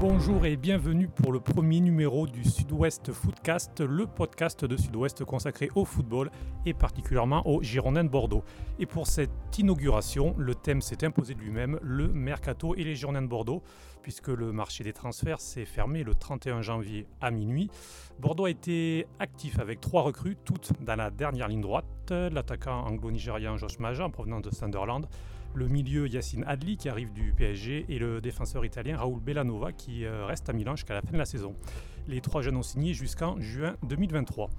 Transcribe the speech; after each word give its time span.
Bonjour 0.00 0.46
et 0.46 0.56
bienvenue 0.56 1.08
pour 1.08 1.30
le 1.30 1.40
premier 1.40 1.78
numéro 1.78 2.26
du 2.26 2.42
Sud-Ouest 2.42 3.12
Footcast, 3.12 3.80
le 3.82 4.06
podcast 4.06 4.64
de 4.64 4.74
Sud-Ouest 4.74 5.26
consacré 5.26 5.68
au 5.74 5.84
football 5.84 6.30
et 6.64 6.72
particulièrement 6.72 7.46
aux 7.46 7.62
Girondins 7.62 8.04
de 8.04 8.08
Bordeaux. 8.08 8.42
Et 8.78 8.86
pour 8.86 9.06
cette 9.06 9.30
inauguration, 9.58 10.34
le 10.38 10.54
thème 10.54 10.80
s'est 10.80 11.04
imposé 11.04 11.34
de 11.34 11.40
lui-même, 11.40 11.78
le 11.82 12.08
mercato 12.08 12.74
et 12.76 12.82
les 12.82 12.94
Girondins 12.94 13.20
de 13.20 13.26
Bordeaux, 13.26 13.62
puisque 14.00 14.28
le 14.28 14.52
marché 14.52 14.84
des 14.84 14.94
transferts 14.94 15.42
s'est 15.42 15.66
fermé 15.66 16.02
le 16.02 16.14
31 16.14 16.62
janvier 16.62 17.06
à 17.20 17.30
minuit. 17.30 17.68
Bordeaux 18.18 18.46
a 18.46 18.50
été 18.50 19.06
actif 19.18 19.58
avec 19.58 19.82
trois 19.82 20.00
recrues, 20.00 20.38
toutes 20.46 20.72
dans 20.82 20.96
la 20.96 21.10
dernière 21.10 21.48
ligne 21.48 21.60
droite, 21.60 22.10
l'attaquant 22.10 22.86
anglo-nigérian 22.86 23.58
Josh 23.58 23.78
Maja 23.78 24.06
en 24.06 24.10
provenance 24.10 24.40
de 24.40 24.50
Sunderland, 24.50 25.06
le 25.54 25.68
milieu 25.68 26.06
Yacine 26.08 26.44
Adli 26.46 26.76
qui 26.76 26.88
arrive 26.88 27.12
du 27.12 27.32
PSG 27.32 27.86
et 27.88 27.98
le 27.98 28.20
défenseur 28.20 28.64
italien 28.64 28.96
Raoul 28.96 29.20
Bellanova 29.20 29.72
qui 29.72 30.04
euh, 30.04 30.26
reste 30.26 30.48
à 30.48 30.52
Milan 30.52 30.76
jusqu'à 30.76 30.94
la 30.94 31.02
fin 31.02 31.12
de 31.12 31.18
la 31.18 31.24
saison. 31.24 31.54
Les 32.06 32.20
trois 32.20 32.42
jeunes 32.42 32.56
ont 32.56 32.62
signé 32.62 32.94
jusqu'en 32.94 33.40
juin 33.40 33.76
2023. 33.82 34.50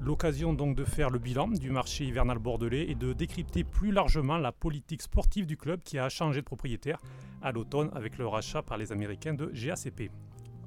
L'occasion 0.00 0.52
donc 0.52 0.76
de 0.76 0.84
faire 0.84 1.10
le 1.10 1.20
bilan 1.20 1.48
du 1.48 1.70
marché 1.70 2.04
hivernal 2.04 2.38
bordelais 2.38 2.90
et 2.90 2.96
de 2.96 3.12
décrypter 3.12 3.62
plus 3.62 3.92
largement 3.92 4.36
la 4.36 4.50
politique 4.50 5.02
sportive 5.02 5.46
du 5.46 5.56
club 5.56 5.80
qui 5.84 5.98
a 5.98 6.08
changé 6.08 6.40
de 6.40 6.44
propriétaire 6.44 6.98
à 7.40 7.52
l'automne 7.52 7.90
avec 7.94 8.18
le 8.18 8.26
rachat 8.26 8.62
par 8.62 8.78
les 8.78 8.90
Américains 8.90 9.34
de 9.34 9.46
GACP. 9.54 10.10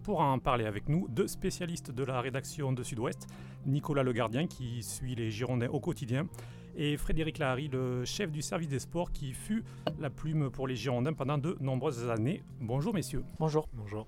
Pour 0.03 0.21
en 0.21 0.39
parler 0.39 0.65
avec 0.65 0.87
nous, 0.87 1.07
deux 1.09 1.27
spécialistes 1.27 1.91
de 1.91 2.03
la 2.03 2.21
rédaction 2.21 2.71
de 2.71 2.83
Sud-Ouest, 2.83 3.27
Nicolas 3.65 4.03
Le 4.03 4.13
Gardien 4.13 4.47
qui 4.47 4.83
suit 4.83 5.15
les 5.15 5.31
Girondins 5.31 5.69
au 5.69 5.79
quotidien 5.79 6.27
et 6.75 6.97
Frédéric 6.97 7.37
Lahari, 7.37 7.67
le 7.67 8.05
chef 8.05 8.31
du 8.31 8.41
service 8.41 8.67
des 8.67 8.79
sports 8.79 9.11
qui 9.11 9.33
fut 9.33 9.63
la 9.99 10.09
plume 10.09 10.49
pour 10.49 10.67
les 10.67 10.75
Girondins 10.75 11.13
pendant 11.13 11.37
de 11.37 11.57
nombreuses 11.59 12.09
années. 12.09 12.43
Bonjour 12.59 12.93
messieurs. 12.93 13.23
Bonjour. 13.39 13.67
Bonjour. 13.73 14.07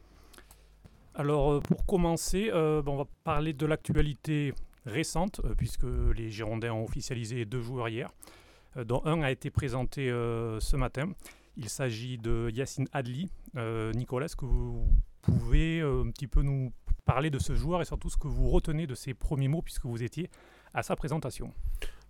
Alors 1.16 1.54
euh, 1.54 1.60
pour 1.62 1.86
commencer, 1.86 2.50
euh, 2.54 2.84
on 2.86 2.98
va 2.98 3.06
parler 3.24 3.54
de 3.54 3.66
l'actualité 3.66 4.54
récente, 4.86 5.42
euh, 5.44 5.56
puisque 5.56 5.88
les 6.16 6.30
Girondins 6.30 6.74
ont 6.74 6.84
officialisé 6.84 7.46
deux 7.46 7.62
joueurs 7.62 7.90
hier, 7.90 8.12
dont 8.86 9.02
un 9.06 9.24
a 9.24 9.32
été 9.32 9.50
présenté 9.50 10.08
ce 10.08 10.76
matin. 10.76 11.10
Il 11.56 11.68
s'agit 11.68 12.20
de 12.20 12.52
Yacine 12.54 12.88
Adli. 12.94 13.28
Nicolas, 13.96 14.26
est-ce 14.26 14.36
que 14.36 14.46
vous 14.46 14.88
pouvez 15.24 15.82
un 15.82 16.12
petit 16.12 16.28
peu 16.28 16.44
nous 16.44 16.72
parler 17.04 17.32
de 17.32 17.40
ce 17.40 17.56
joueur 17.56 17.82
et 17.82 17.86
surtout 17.86 18.10
ce 18.10 18.18
que 18.18 18.28
vous 18.28 18.50
retenez 18.50 18.86
de 18.86 18.94
ses 18.94 19.16
premiers 19.16 19.48
mots 19.48 19.64
puisque 19.64 19.86
vous 19.86 20.04
étiez 20.04 20.30
à 20.76 20.84
sa 20.84 20.96
présentation? 20.96 21.52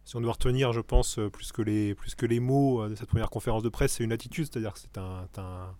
Si 0.07 0.15
on 0.15 0.21
doit 0.21 0.31
retenir, 0.31 0.71
je 0.71 0.79
pense, 0.79 1.19
euh, 1.19 1.29
plus 1.29 1.51
que 1.51 1.61
les, 1.61 2.39
mots 2.39 2.81
euh, 2.81 2.89
de 2.89 2.95
cette 2.95 3.09
première 3.09 3.29
conférence 3.29 3.61
de 3.61 3.67
presse, 3.67 3.91
c'est 3.91 4.05
une 4.05 4.13
attitude, 4.13 4.47
c'est-à-dire 4.49 4.71
que 4.71 4.79
c'est 4.79 4.97
un, 4.97 5.75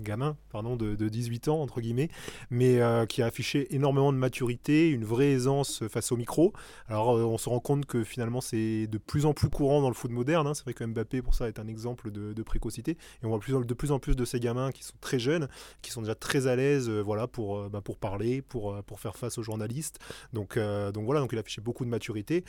gamin 0.00 0.36
pardon, 0.50 0.76
de, 0.76 1.08
18 1.08 1.48
ans, 1.48 1.62
entre 1.62 1.80
guillemets, 1.80 2.08
mais 2.50 2.80
euh, 2.80 3.06
qui 3.06 3.22
a 3.22 3.26
affiché 3.26 3.74
énormément 3.74 4.12
de 4.12 4.18
maturité, 4.18 4.88
une 4.90 5.04
vraie 5.04 5.32
aisance 5.32 5.86
face 5.88 6.12
au 6.12 6.16
micro. 6.16 6.52
Alors 6.88 7.16
euh, 7.16 7.24
on 7.24 7.38
se 7.38 7.48
rend 7.48 7.60
compte 7.60 7.86
que 7.86 8.04
finalement 8.04 8.40
c'est 8.40 8.86
de 8.86 8.98
plus 8.98 9.26
en 9.26 9.34
plus 9.34 9.48
courant 9.48 9.80
dans 9.80 9.88
le 9.88 9.94
foot 9.94 10.10
moderne. 10.10 10.46
Hein. 10.46 10.54
C'est 10.54 10.64
vrai 10.64 10.74
que 10.74 10.84
Mbappé, 10.84 11.22
pour 11.22 11.34
ça, 11.34 11.48
est 11.48 11.58
un 11.58 11.68
exemple 11.68 12.10
de, 12.10 12.42
précocité. 12.42 12.92
Et 13.22 13.26
on 13.26 13.28
voit 13.28 13.38
de 13.38 13.74
plus 13.74 13.92
en 13.92 13.98
plus 13.98 14.16
de 14.16 14.24
ces 14.24 14.40
gamins 14.40 14.72
qui 14.72 14.82
sont 14.82 14.94
très 15.00 15.18
jeunes, 15.18 15.48
qui 15.82 15.90
sont 15.90 16.00
déjà 16.00 16.14
très 16.14 16.46
à 16.46 16.56
l'aise 16.56 16.88
euh, 16.88 17.00
voilà, 17.00 17.26
pour, 17.26 17.68
bah, 17.68 17.80
pour 17.82 17.98
parler, 17.98 18.42
pour, 18.42 18.82
pour 18.84 19.00
faire 19.00 19.16
face 19.16 19.36
aux 19.38 19.42
journalistes. 19.42 19.98
Donc, 20.32 20.58
donc 20.58 21.04
voilà, 21.04 21.20
donc 21.20 21.32
il 21.32 21.38
a 21.38 21.40
affiché 21.40 21.60
beaucoup 21.60 21.84
de 21.84 21.90
maturité. 21.90 22.44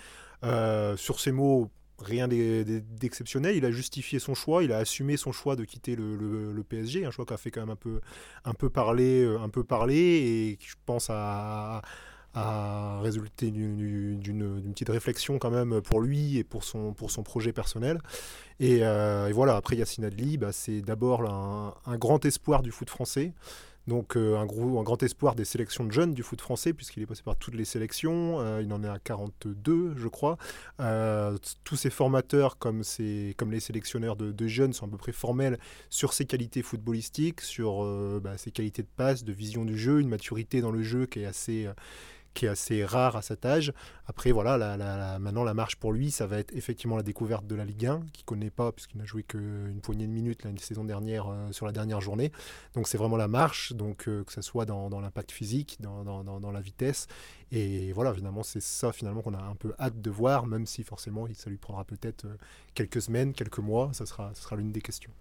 sur 0.95 1.19
ces 1.19 1.31
mots, 1.31 1.69
rien 2.01 2.27
d'exceptionnel. 2.27 3.55
Il 3.55 3.65
a 3.65 3.71
justifié 3.71 4.19
son 4.19 4.33
choix, 4.33 4.63
il 4.63 4.71
a 4.71 4.77
assumé 4.77 5.17
son 5.17 5.31
choix 5.31 5.55
de 5.55 5.63
quitter 5.63 5.95
le, 5.95 6.63
PSG, 6.67 7.05
un 7.05 7.11
choix 7.11 7.25
qui 7.25 7.33
a 7.33 7.37
fait 7.37 7.51
quand 7.51 7.61
même 7.61 7.69
un 7.69 7.75
peu, 7.75 8.01
un 8.45 8.53
peu 8.53 8.69
parler, 8.69 9.23
euh, 9.23 9.39
un 9.39 9.49
peu 9.49 9.63
parler, 9.63 9.97
et 10.51 10.57
qui 10.57 10.67
je 10.67 10.75
pense 10.85 11.09
a, 11.09 11.81
résulté 13.01 13.51
d'une 13.51 14.71
petite 14.71 14.89
réflexion 14.89 15.39
quand 15.39 15.49
même 15.49 15.81
pour 15.81 15.99
lui 15.99 16.37
et 16.37 16.43
pour 16.43 16.63
son, 16.63 16.93
projet 17.23 17.51
personnel. 17.51 17.99
Et, 18.59 18.79
euh, 18.81 19.29
voilà, 19.33 19.55
après 19.55 19.75
Yacine 19.75 20.05
Adli, 20.05 20.37
bah, 20.37 20.51
c'est 20.51 20.81
d'abord 20.81 21.23
un, 21.23 21.97
grand 21.97 22.23
espoir 22.25 22.61
du 22.61 22.71
foot 22.71 22.89
français. 22.89 23.33
Donc 23.89 24.15
euh, 24.15 24.37
un, 24.37 24.45
gros, 24.45 24.79
un 24.79 24.83
grand 24.83 25.01
espoir 25.01 25.35
des 25.35 25.45
sélections 25.45 25.83
de 25.83 25.91
jeunes 25.91 26.13
du 26.13 26.23
foot 26.23 26.39
français, 26.39 26.73
puisqu'il 26.73 27.01
est 27.03 27.07
passé 27.07 27.23
par 27.23 27.35
toutes 27.35 27.55
les 27.55 27.65
sélections. 27.65 28.39
Euh, 28.39 28.61
il 28.63 28.71
en 28.71 28.83
est 28.83 28.87
à 28.87 28.99
42, 28.99 29.95
je 29.97 30.07
crois. 30.07 30.37
Euh, 30.79 31.37
tous 31.63 31.75
ces 31.75 31.89
formateurs, 31.89 32.57
comme, 32.59 32.83
comme 33.35 33.51
les 33.51 33.59
sélectionneurs 33.59 34.15
de, 34.15 34.47
jeunes, 34.47 34.73
sont 34.73 34.85
à 34.85 34.89
peu 34.89 34.97
près 34.97 35.11
formels 35.11 35.57
sur 35.89 36.13
ses 36.13 36.25
qualités 36.25 36.61
footballistiques, 36.61 37.41
sur 37.41 37.83
bah, 38.21 38.37
ses 38.37 38.51
qualités 38.51 38.83
de 38.83 38.87
passe, 38.95 39.23
de 39.23 39.33
vision 39.33 39.65
du 39.65 39.77
jeu, 39.77 39.99
une 39.99 40.09
maturité 40.09 40.61
dans 40.61 40.71
le 40.71 40.83
jeu 40.83 41.07
qui 41.07 41.21
est 41.21 41.25
assez 41.25 41.67
qui 42.33 42.45
est 42.45 42.49
assez 42.49 42.85
rare 42.85 43.15
à 43.15 43.21
cet 43.21 43.45
âge. 43.45 43.73
Après, 44.07 44.31
voilà, 44.31 44.57
la, 44.57 45.19
maintenant 45.19 45.43
la 45.43 45.53
marche 45.53 45.75
pour 45.75 45.91
lui, 45.91 46.11
ça 46.11 46.25
va 46.27 46.39
être 46.39 46.55
effectivement 46.55 46.97
la 46.97 47.03
découverte 47.03 47.45
de 47.45 47.55
la 47.55 47.65
Ligue 47.65 47.85
1, 47.85 48.01
qu'il 48.13 48.25
connaît 48.25 48.49
pas 48.49 48.71
puisqu'il 48.71 48.97
n'a 48.97 49.05
joué 49.05 49.23
qu'une 49.23 49.79
poignée 49.81 50.07
de 50.07 50.11
minutes 50.11 50.43
la 50.43 50.51
saison 50.57 50.83
dernière 50.83 51.27
euh, 51.27 51.51
sur 51.51 51.65
la 51.65 51.71
dernière 51.71 52.01
journée. 52.01 52.31
Donc 52.73 52.87
c'est 52.87 52.97
vraiment 52.97 53.17
la 53.17 53.27
marche, 53.27 53.73
donc 53.73 54.07
euh, 54.07 54.23
que 54.23 54.31
ce 54.31 54.41
soit 54.41 54.65
dans, 54.65 54.89
l'impact 54.99 55.31
physique, 55.31 55.77
dans, 55.79 56.51
la 56.51 56.61
vitesse. 56.61 57.07
Et 57.51 57.91
voilà, 57.93 58.13
finalement, 58.13 58.43
c'est 58.43 58.61
ça 58.61 58.91
finalement 58.91 59.21
qu'on 59.21 59.33
a 59.33 59.41
un 59.41 59.55
peu 59.55 59.73
hâte 59.79 60.01
de 60.01 60.09
voir, 60.09 60.45
même 60.45 60.65
si 60.65 60.83
forcément 60.83 61.27
ça 61.33 61.49
lui 61.49 61.57
prendra 61.57 61.83
peut-être 61.83 62.25
euh, 62.25 62.35
quelques 62.73 63.01
semaines, 63.01 63.33
quelques 63.33 63.59
mois. 63.59 63.91
Ça 63.93 64.05
sera 64.05 64.55
l'une 64.55 64.71
des 64.71 64.81
questions. 64.81 65.11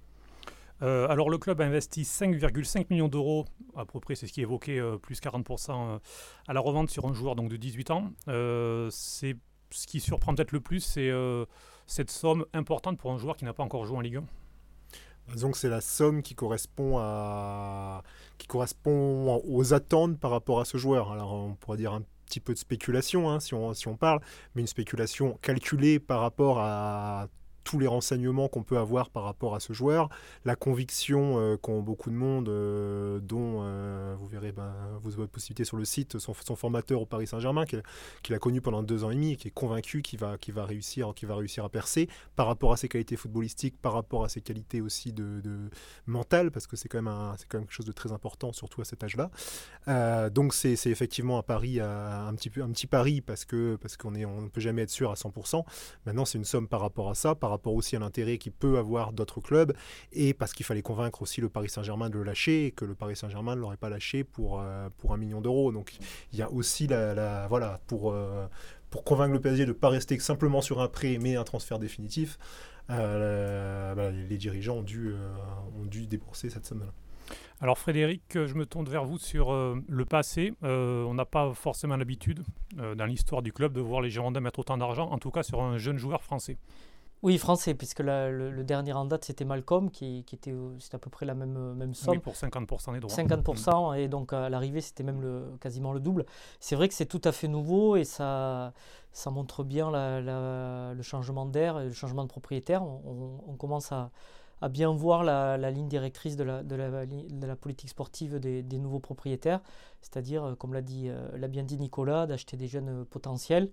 Euh, 0.83 1.09
alors 1.09 1.31
le 1.31 1.39
club 1.39 1.61
a 1.61 1.65
investi 1.65 2.03
5,5 2.03 2.87
millions 2.91 3.09
d'euros, 3.09 3.47
à 3.77 3.85
peu 3.85 3.99
près 4.01 4.15
c'est 4.15 4.27
ce 4.27 4.33
qui 4.33 4.41
est 4.41 4.45
évoqué, 4.45 4.79
euh, 4.79 4.97
plus 4.97 5.21
40% 5.21 5.71
euh, 5.71 5.99
à 6.47 6.53
la 6.53 6.61
revente 6.61 6.91
sur 6.91 7.07
un 7.07 7.15
joueur 7.15 7.35
donc, 7.35 7.51
de 7.51 7.57
18 7.57 7.91
ans. 7.91 8.13
c'est 8.91 9.37
ce 9.71 9.87
qui 9.87 10.01
surprend 10.01 10.35
peut-être 10.35 10.53
le 10.53 10.61
plus, 10.61 10.81
c'est 10.81 11.13
cette 11.87 12.11
somme 12.11 12.47
importante 12.55 12.99
pour 12.99 13.13
un 13.13 13.19
joueur 13.19 13.37
qui 13.37 13.45
n'a 13.45 13.53
pas 13.53 13.63
encore 13.63 13.85
joué 13.85 13.97
en 13.99 14.01
Ligue 14.01 14.17
1. 14.17 14.25
Disons 15.35 15.53
c'est 15.53 15.69
la 15.69 15.83
somme 15.83 16.23
qui 16.23 16.35
correspond, 16.35 16.97
aux 19.45 19.75
attentes 19.75 20.19
par 20.19 20.31
rapport 20.31 20.61
à 20.61 20.65
ce 20.65 20.79
joueur. 20.79 21.13
Alors 21.13 21.35
on 21.35 21.55
pourrait 21.55 21.77
dire 21.77 21.93
un 21.93 22.03
petit 22.25 22.41
peu 22.41 22.55
de 22.55 22.59
spéculation 22.59 23.31
hein, 23.31 23.41
si 23.41 23.55
on 23.55 23.97
parle, 23.97 24.21
mais 24.55 24.63
une 24.63 24.67
spéculation 24.67 25.39
calculée 25.43 25.99
par 25.99 26.21
rapport 26.21 26.61
à 26.61 27.29
tous 27.69 27.79
les 27.79 27.87
renseignements 27.87 28.49
qu'on 28.49 28.63
peut 28.63 28.79
avoir 28.79 29.11
par 29.11 29.25
rapport 29.25 29.55
à 29.55 29.61
ce 29.61 29.75
joueur, 29.75 30.09
la 30.47 30.57
conviction 30.57 31.39
euh, 31.39 31.59
qu'ont 31.59 31.83
beaucoup 31.83 32.09
de 32.09 32.15
monde, 32.15 32.49
euh, 32.49 33.21
dont 33.21 33.59
euh, 33.61 34.17
vous 34.19 34.27
verrez, 34.27 34.53
ben, 34.53 34.73
vous 35.03 35.21
avez 35.21 35.29
possibilité 35.29 35.65
sur 35.65 35.77
le 35.77 35.85
site, 35.85 36.19
son, 36.19 36.33
formateur 36.33 37.03
au 37.03 37.05
Paris 37.05 37.27
Saint-Germain, 37.27 37.67
qu'il 37.67 38.35
a 38.35 38.39
connu 38.39 38.63
pendant 38.63 38.83
deux 38.83 39.05
ans 39.05 39.11
et 39.11 39.15
demi, 39.15 39.37
qui 39.37 39.49
est 39.49 39.51
convaincu 39.51 40.01
qu'il 40.01 40.19
va, 40.19 40.39
va, 40.49 40.65
réussir, 40.65 41.13
va 41.25 41.37
réussir 41.37 41.63
à 41.63 41.69
percer 41.69 42.09
par 42.37 42.47
rapport 42.47 42.73
à 42.73 42.79
ses 42.79 42.89
qualités 42.89 43.17
footballistiques, 43.17 43.79
par 43.83 43.93
rapport 43.93 44.25
à 44.25 44.31
ses 44.31 44.41
qualités 44.41 44.81
aussi 44.81 45.13
de, 45.13 45.69
mentales, 46.07 46.51
parce 46.51 46.67
que 46.67 46.75
c'est 46.75 46.89
quand, 46.89 47.03
même 47.03 47.13
quand 47.51 47.59
même 47.59 47.67
quelque 47.67 47.75
chose 47.75 47.85
de 47.85 47.93
très 47.93 48.13
important, 48.13 48.55
surtout 48.55 48.81
à 48.81 48.87
cet 48.87 49.05
âge-là. 49.05 50.31
donc 50.31 50.55
c'est 50.55 50.73
effectivement 50.87 51.39
un 51.39 51.43
pari, 51.43 51.81
un, 51.81 52.35
petit, 52.35 52.51
un 52.63 52.71
petit 52.71 52.87
pari, 52.87 53.21
parce 53.21 53.45
qu'on 53.45 53.77
parce 53.79 53.99
qu'on 53.99 54.15
on 54.15 54.41
ne 54.41 54.49
peut 54.49 54.63
jamais 54.63 54.83
être 54.83 54.91
sûr 54.91 55.11
à 55.11 55.15
100%. 55.17 55.65
Maintenant, 56.07 56.25
c'est 56.25 56.39
une 56.39 56.47
somme 56.47 56.67
par 56.67 56.81
rapport 56.81 57.11
à 57.11 57.15
ça, 57.15 57.35
par 57.35 57.51
rapport 57.51 57.58
rapport 57.59 57.75
aussi 57.75 57.97
à 57.97 57.99
l'intérêt 57.99 58.39
qu'il 58.39 58.53
peut 58.53 58.79
avoir 58.79 59.13
d'autres 59.13 59.41
clubs, 59.41 59.73
et 60.13 60.33
parce 60.33 60.53
qu'il 60.53 60.65
fallait 60.65 60.83
convaincre 60.83 61.23
aussi 61.23 61.41
le 61.41 61.49
Paris 61.49 61.69
Saint-Germain 61.69 62.09
de 62.09 62.15
le 62.15 62.23
lâcher, 62.23 62.67
et 62.67 62.71
que 62.71 62.85
le 62.85 62.95
Paris 62.95 63.17
Saint-Germain 63.17 63.57
ne 63.57 63.61
l'aurait 63.61 63.77
pas 63.77 63.89
lâché 63.89 64.23
pour, 64.25 64.61
euh, 64.61 64.89
pour 64.99 65.13
un 65.13 65.17
million 65.17 65.41
d'euros. 65.41 65.73
Donc 65.73 65.97
il 66.33 66.39
y 66.39 66.43
a 66.43 66.51
aussi 66.51 66.87
la, 66.87 67.47
voilà, 67.49 67.81
pour, 67.89 68.13
euh, 68.13 68.47
pour 68.91 69.03
convaincre 69.05 69.33
le 69.33 69.41
PSG 69.41 69.65
de 69.65 69.71
ne 69.71 69.73
pas 69.75 69.89
rester 69.89 70.19
simplement 70.21 70.63
sur 70.63 70.81
un 70.81 70.89
prêt, 70.89 71.19
mais 71.21 71.37
un 71.37 71.45
transfert 71.45 71.79
définitif, 71.79 72.39
euh, 72.91 73.95
bah, 73.95 74.11
les 74.11 74.39
dirigeants 74.39 74.77
ont 74.77 74.83
dû, 74.83 75.13
ont 75.79 75.85
dû 75.85 76.07
débourser 76.07 76.49
cette 76.49 76.65
somme-là. 76.65 76.93
Alors 77.61 77.77
Frédéric, 77.77 78.23
je 78.35 78.55
me 78.55 78.65
tourne 78.65 78.89
vers 78.89 79.05
vous 79.05 79.19
sur 79.19 79.53
le 79.53 80.05
passé. 80.05 80.55
on 80.63 81.13
n'a 81.13 81.25
pas 81.27 81.53
forcément 81.55 81.97
l'habitude 81.97 82.45
dans 82.77 83.05
l'histoire 83.05 83.43
du 83.43 83.53
club 83.53 83.73
de 83.73 83.81
voir 83.81 84.01
les 84.01 84.11
Girondins 84.11 84.41
mettre 84.41 84.61
autant 84.61 84.79
d'argent, 84.79 85.11
en 85.11 85.19
tout 85.19 85.33
cas 85.33 85.43
sur 85.43 85.61
un 85.61 85.77
jeune 85.77 85.99
joueur 85.99 86.23
français. 86.23 86.57
Oui, 87.23 87.37
français, 87.39 87.75
puisque 87.75 87.99
le, 88.01 88.63
dernier 88.63 88.93
en 88.93 89.05
date, 89.05 89.25
c'était 89.25 89.45
Malcolm, 89.45 89.91
qui, 89.91 90.23
qui 90.25 90.37
était 90.37 90.55
c'était 90.79 90.95
à 90.95 90.99
peu 90.99 91.11
près 91.11 91.27
la 91.27 91.35
même, 91.35 91.75
même 91.75 91.95
somme. 91.95 92.15
Oui, 92.15 92.19
pour 92.19 92.35
50% 92.35 92.93
des 92.93 93.01
droits. 93.01 93.15
50%, 93.15 93.99
et 93.99 94.09
donc 94.09 94.33
à 94.33 94.49
l'arrivée, 94.49 94.81
c'était 94.81 95.03
même 95.03 95.21
le, 95.21 95.57
quasiment 95.61 95.93
le 95.93 96.01
double. 96.01 96.27
C'est 96.61 96.77
vrai 96.77 96.89
que 96.89 96.95
c'est 96.95 97.07
tout 97.07 97.21
à 97.25 97.33
fait 97.33 97.49
nouveau, 97.49 97.97
et 97.97 98.05
ça, 98.05 98.73
ça 99.13 99.31
montre 99.31 99.65
bien 99.65 99.91
la, 99.91 100.95
le 100.95 101.03
changement 101.03 101.45
d'air 101.45 101.81
et 101.81 101.87
le 101.87 101.93
changement 101.93 102.23
de 102.23 102.29
propriétaire. 102.29 102.85
On, 102.85 103.57
commence 103.59 103.91
à, 103.91 104.13
à, 104.61 104.69
bien 104.69 104.93
voir 104.93 105.25
la, 105.25 105.71
ligne 105.73 105.89
directrice 105.89 106.37
de 106.37 106.45
la, 106.45 106.63
de 106.63 106.77
de 106.77 107.47
la 107.47 107.57
politique 107.57 107.91
sportive 107.91 108.39
des, 108.39 108.63
des 108.63 108.79
nouveaux 108.79 109.01
propriétaires, 109.01 109.61
c'est-à-dire, 110.03 110.55
comme 110.57 110.73
l'a, 110.73 110.83
dit, 110.83 111.09
euh, 111.09 111.37
l'a 111.37 111.49
bien 111.49 111.65
dit 111.65 111.79
Nicolas, 111.79 112.27
d'acheter 112.27 112.57
des 112.57 112.69
jeunes 112.69 113.05
potentiels. 113.07 113.73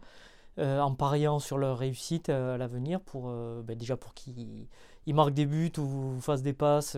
Euh, 0.58 0.80
en 0.80 0.96
pariant 0.96 1.40
sur 1.40 1.58
leur 1.58 1.78
réussite 1.78 2.30
euh, 2.30 2.56
à 2.56 2.58
l'avenir, 2.58 3.02
pour, 3.02 3.26
euh, 3.28 3.62
ben 3.62 3.78
déjà 3.78 3.98
pour 3.98 4.14
qu'ils 4.14 4.68
ils 5.06 5.14
marquent 5.14 5.34
des 5.34 5.46
buts 5.46 5.74
ou 5.78 6.18
fassent 6.22 6.44
des 6.44 6.54
passes 6.54 6.98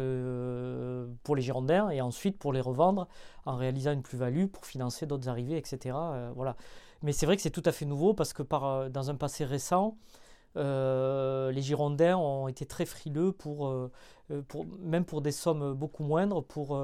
pour 1.23 1.35
les 1.35 1.41
Girondins 1.41 1.89
et 1.89 1.99
ensuite 2.01 2.37
pour 2.37 2.53
les 2.53 2.61
revendre 2.61 3.07
en 3.45 3.55
réalisant 3.55 3.91
une 3.93 4.03
plus-value 4.03 4.45
pour 4.45 4.65
financer 4.65 5.05
d'autres 5.05 5.27
arrivées, 5.27 5.57
etc. 5.57 5.97
voilà. 6.33 6.55
Mais 7.01 7.11
c'est 7.11 7.25
vrai 7.25 7.35
que 7.35 7.41
c'est 7.41 7.49
tout 7.49 7.63
à 7.65 7.73
fait 7.73 7.83
nouveau 7.85 8.13
parce 8.13 8.31
que 8.31 8.43
dans 8.87 9.09
un 9.09 9.15
passé 9.15 9.43
récent, 9.43 9.97
les 10.55 11.61
Girondins 11.61 12.15
ont 12.15 12.47
été 12.47 12.65
très 12.65 12.85
frileux 12.85 13.33
pour, 13.33 13.89
même 14.79 15.03
pour 15.03 15.21
des 15.21 15.33
sommes 15.33 15.73
beaucoup 15.73 16.03
moindres 16.03 16.45
pour 16.45 16.79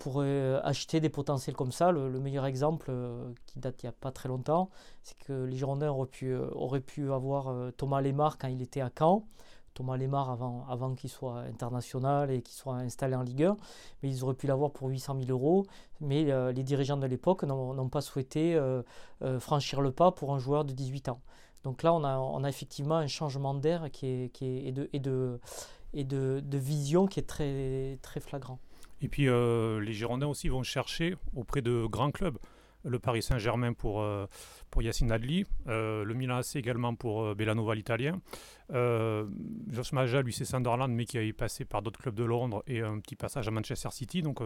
pour 0.00 0.22
euh, 0.22 0.58
acheter 0.64 0.98
des 0.98 1.10
potentiels 1.10 1.54
comme 1.54 1.72
ça. 1.72 1.92
Le, 1.92 2.08
meilleur 2.18 2.46
exemple, 2.46 2.86
euh, 2.88 3.30
qui 3.46 3.58
date 3.60 3.82
il 3.82 3.86
n'y 3.86 3.90
a 3.90 3.92
pas 3.92 4.10
très 4.10 4.30
longtemps, 4.30 4.70
c'est 5.02 5.16
que 5.18 5.44
les 5.44 5.56
Girondins 5.56 5.90
auraient 5.90 6.06
pu, 6.08 6.32
euh, 6.32 7.14
avoir 7.14 7.54
Thomas 7.76 8.00
Lemar 8.00 8.38
quand 8.38 8.48
il 8.48 8.62
était 8.62 8.80
à 8.80 8.90
Caen. 8.98 9.26
Thomas 9.74 9.98
Lemar 9.98 10.30
avant, 10.68 10.94
qu'il 10.94 11.10
soit 11.10 11.40
international 11.40 12.30
et 12.30 12.42
qu'il 12.42 12.54
soit 12.54 12.74
installé 12.74 13.14
en 13.14 13.22
Ligue 13.22 13.44
1, 13.44 13.56
mais 14.02 14.08
ils 14.10 14.24
auraient 14.24 14.34
pu 14.34 14.46
l'avoir 14.46 14.72
pour 14.72 14.88
800 14.88 15.16
000 15.20 15.30
euros. 15.30 15.64
Mais 16.00 16.24
les 16.52 16.62
dirigeants 16.64 16.96
de 16.96 17.06
l'époque 17.06 17.44
n'ont 17.44 17.88
pas 17.88 18.00
souhaité 18.00 18.60
franchir 19.38 19.80
le 19.80 19.92
pas 19.92 20.10
pour 20.10 20.34
un 20.34 20.40
joueur 20.40 20.64
de 20.64 20.72
18 20.72 21.10
ans. 21.10 21.20
Donc 21.62 21.84
là, 21.84 21.94
on 21.94 22.02
a, 22.02 22.48
effectivement 22.48 22.96
un 22.96 23.06
changement 23.06 23.54
d'air 23.54 23.90
qui 23.92 24.06
est, 24.06 24.42
et, 24.42 24.72
de, 24.98 25.38
vision 26.52 27.06
qui 27.06 27.20
est 27.20 27.98
très 28.02 28.20
flagrant. 28.20 28.58
Et 29.02 29.08
puis 29.08 29.28
euh, 29.28 29.80
les 29.80 29.92
Girondins 29.92 30.26
aussi 30.26 30.48
vont 30.48 30.62
chercher 30.62 31.16
auprès 31.34 31.62
de 31.62 31.86
grands 31.86 32.10
clubs. 32.10 32.38
Le 32.82 32.98
Paris 32.98 33.20
Saint-Germain 33.20 33.74
pour, 33.74 34.00
euh, 34.00 34.26
pour 34.70 34.80
Yacine 34.80 35.12
Adli, 35.12 35.44
euh, 35.68 36.02
le 36.02 36.14
Milan 36.14 36.38
AC 36.38 36.56
également 36.56 36.94
pour 36.94 37.34
Bellanova 37.34 37.74
l'italien. 37.74 38.20
Josh 38.70 39.92
Maja, 39.92 40.22
lui 40.22 40.32
c'est 40.32 40.46
Sunderland, 40.46 40.90
mais 40.90 41.04
qui 41.04 41.18
a 41.18 41.32
passé 41.34 41.66
par 41.66 41.82
d'autres 41.82 42.00
clubs 42.00 42.14
de 42.14 42.24
Londres 42.24 42.62
et 42.66 42.80
un 42.80 42.98
petit 43.00 43.16
passage 43.16 43.48
à 43.48 43.50
Manchester 43.50 43.90
City. 43.90 44.22
Donc 44.22 44.40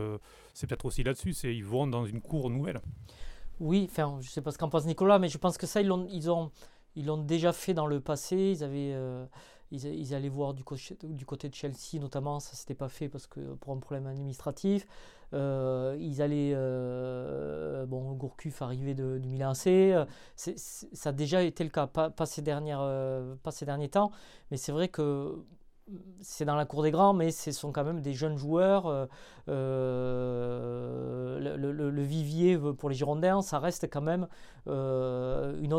c'est 0.53 0.67
peut-être 0.67 0.85
aussi 0.85 1.05
là-dessus, 1.05 1.33
ils 1.45 1.65
vont 1.65 1.87
dans 1.87 2.06
une 2.06 2.21
cour 2.21 2.51
nouvelle. 2.51 2.81
Oui, 3.61 3.87
enfin, 3.89 4.19
je 4.21 4.27
ne 4.27 4.31
sais 4.31 4.43
pas 4.43 4.51
ce 4.51 4.59
qu'en 4.59 4.69
pense 4.69 4.85
Nicolas, 4.85 5.21
mais 5.21 5.29
je 5.29 5.39
pense 5.39 5.56
que 5.56 5.67
ça, 5.67 5.81
ils 5.81 5.87
l'ont 5.87 6.09
ils 6.11 6.29
ont, 6.29 6.51
ils 6.97 7.09
déjà 7.25 7.53
fait 7.53 7.73
dans 7.73 7.87
le 7.87 8.01
passé. 8.01 8.37
Ils 8.56 8.65
avaient 8.65 8.97
ils, 9.75 10.15
allaient 10.15 10.29
voir 10.29 10.55
du, 10.55 10.62
du, 11.05 11.26
côté 11.26 11.49
de 11.49 11.55
Chelsea 11.55 12.00
notamment, 12.00 12.41
ça 12.41 12.55
s'était 12.55 12.75
pas 12.75 12.88
fait 12.88 13.09
parce 13.09 13.26
que 13.26 13.41
pour 13.55 13.73
un 13.73 13.79
problème 13.79 14.06
administratif. 14.06 14.87
Euh, 15.32 15.97
ils 15.99 16.23
allaient, 16.23 16.53
euh, 16.55 17.87
bon, 17.87 18.12
Gourcuff 18.12 18.62
arrivé 18.62 18.94
de, 18.94 19.19
du 19.19 19.29
Milan 19.29 19.53
euh, 19.67 20.05
ça 20.37 21.09
a 21.09 21.12
déjà 21.12 21.43
été 21.43 21.65
le 21.65 21.71
cas, 21.71 21.87
pas, 21.88 22.26
ces, 22.26 22.43
dernières, 22.43 22.88
pas 23.43 23.50
ces 23.50 23.67
derniers 23.67 23.88
temps, 23.88 24.12
mais 24.50 24.56
c'est 24.56 24.73
vrai 24.73 24.88
que 24.88 25.44
c'est 26.21 26.45
dans 26.47 26.57
la 26.57 26.65
cour 26.65 26.83
des 26.83 26.91
grands, 26.91 27.13
mais 27.13 27.31
ce 27.31 27.53
sont 27.53 27.71
quand 27.71 27.85
même 27.85 28.01
des 28.01 28.15
jeunes 28.15 28.39
joueurs. 28.39 28.87
Euh, 28.87 29.07
euh, 29.49 31.39
le, 31.39 32.03
vivier 32.03 32.59
pour 32.59 32.89
les 32.89 32.95
Girondins, 32.95 33.43
ça 33.43 33.59
reste 33.59 33.91
quand 33.91 34.01
même 34.01 34.27
euh, 34.67 35.61
une 35.61 35.75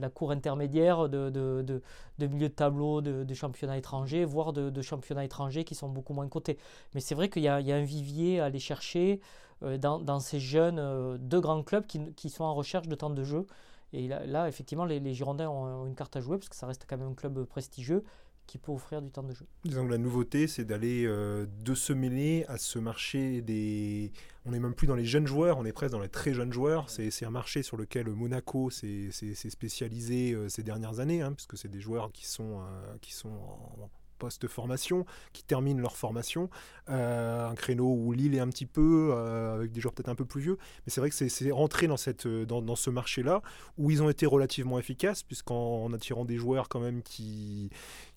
la, 0.00 0.10
cour 0.10 0.30
intermédiaire 0.30 1.08
de, 1.08 1.30
de, 1.30 1.82
de, 2.18 2.26
milieu 2.26 2.48
de 2.48 2.54
tableau 2.54 3.00
de, 3.00 3.34
championnats 3.34 3.76
étrangers, 3.76 4.24
voire 4.24 4.52
de, 4.52 4.82
championnats 4.82 5.24
étrangers 5.24 5.64
qui 5.64 5.74
sont 5.74 5.88
beaucoup 5.88 6.12
moins 6.12 6.28
cotés. 6.28 6.58
Mais 6.94 7.00
c'est 7.00 7.14
vrai 7.14 7.28
qu'il 7.28 7.42
y, 7.42 7.48
a 7.48 7.56
un 7.56 7.84
vivier 7.84 8.40
à 8.40 8.46
aller 8.46 8.60
chercher 8.60 9.20
dans, 9.60 10.20
ces 10.20 10.38
jeunes 10.40 11.18
de 11.18 11.38
grands 11.38 11.62
clubs 11.62 11.86
qui, 11.86 12.30
sont 12.30 12.44
en 12.44 12.54
recherche 12.54 12.86
de 12.88 12.94
temps 12.94 13.10
de 13.10 13.24
jeu. 13.24 13.46
Et 13.92 14.06
là, 14.06 14.46
effectivement, 14.46 14.84
les 14.84 15.14
Girondins 15.14 15.48
ont 15.48 15.86
une 15.86 15.96
carte 15.96 16.16
à 16.16 16.20
jouer 16.20 16.38
parce 16.38 16.48
que 16.48 16.56
ça 16.56 16.66
reste 16.66 16.86
quand 16.88 16.96
même 16.96 17.10
un 17.10 17.14
club 17.14 17.44
prestigieux 17.44 18.04
qui 18.50 18.58
peut 18.58 18.72
offrir 18.72 19.00
du 19.00 19.10
temps 19.12 19.22
de 19.22 19.32
jeu. 19.32 19.46
Disons 19.64 19.86
que 19.86 19.92
la 19.92 19.98
nouveauté, 19.98 20.48
c'est 20.48 20.64
d'aller 20.64 21.04
euh, 21.06 21.46
de 21.60 21.72
se 21.76 21.92
mêler 21.92 22.44
à 22.48 22.58
ce 22.58 22.80
marché 22.80 23.42
des. 23.42 24.10
On 24.44 24.50
n'est 24.50 24.58
même 24.58 24.74
plus 24.74 24.88
dans 24.88 24.96
les 24.96 25.04
jeunes 25.04 25.28
joueurs, 25.28 25.58
on 25.58 25.64
est 25.64 25.72
presque 25.72 25.92
dans 25.92 26.00
les 26.00 26.08
très 26.08 26.34
jeunes 26.34 26.52
joueurs. 26.52 26.90
C'est 26.90 27.24
un 27.24 27.30
marché 27.30 27.62
sur 27.62 27.76
lequel 27.76 28.08
Monaco 28.08 28.68
s'est 28.70 29.10
spécialisé 29.50 30.32
euh, 30.32 30.48
ces 30.48 30.64
dernières 30.64 30.98
années, 30.98 31.22
hein, 31.22 31.32
puisque 31.32 31.56
c'est 31.56 31.70
des 31.70 31.80
joueurs 31.80 32.10
qui 32.10 32.26
sont, 32.26 32.58
euh, 32.58 32.96
qui 33.00 33.12
sont 33.12 33.28
en 33.28 33.88
post-formation, 34.18 35.06
qui 35.32 35.44
terminent 35.44 35.80
leur 35.80 35.96
formation. 35.96 36.50
un 36.88 37.54
créneau 37.54 37.94
où 37.94 38.12
Lille 38.12 38.34
est 38.34 38.40
un 38.40 38.48
petit 38.48 38.66
peu, 38.66 39.14
avec 39.14 39.72
des 39.72 39.80
joueurs 39.80 39.94
peut-être 39.94 40.10
un 40.10 40.14
peu 40.14 40.26
plus 40.26 40.42
vieux. 40.42 40.58
Mais 40.84 40.90
c'est 40.90 41.00
vrai 41.00 41.08
que 41.08 41.16
c'est 41.16 41.50
rentré 41.50 41.86
dans, 41.86 41.96
cette, 41.96 42.26
dans, 42.26 42.60
dans 42.60 42.76
ce 42.76 42.90
marché-là, 42.90 43.40
où 43.78 43.90
ils 43.90 44.02
ont 44.02 44.10
été 44.10 44.26
relativement 44.26 44.78
efficaces, 44.78 45.22
puisqu'en 45.22 45.90
attirant 45.94 46.26
des 46.26 46.36
joueurs 46.36 46.68
quand 46.68 46.80
même 46.80 47.02
qui 47.02 47.70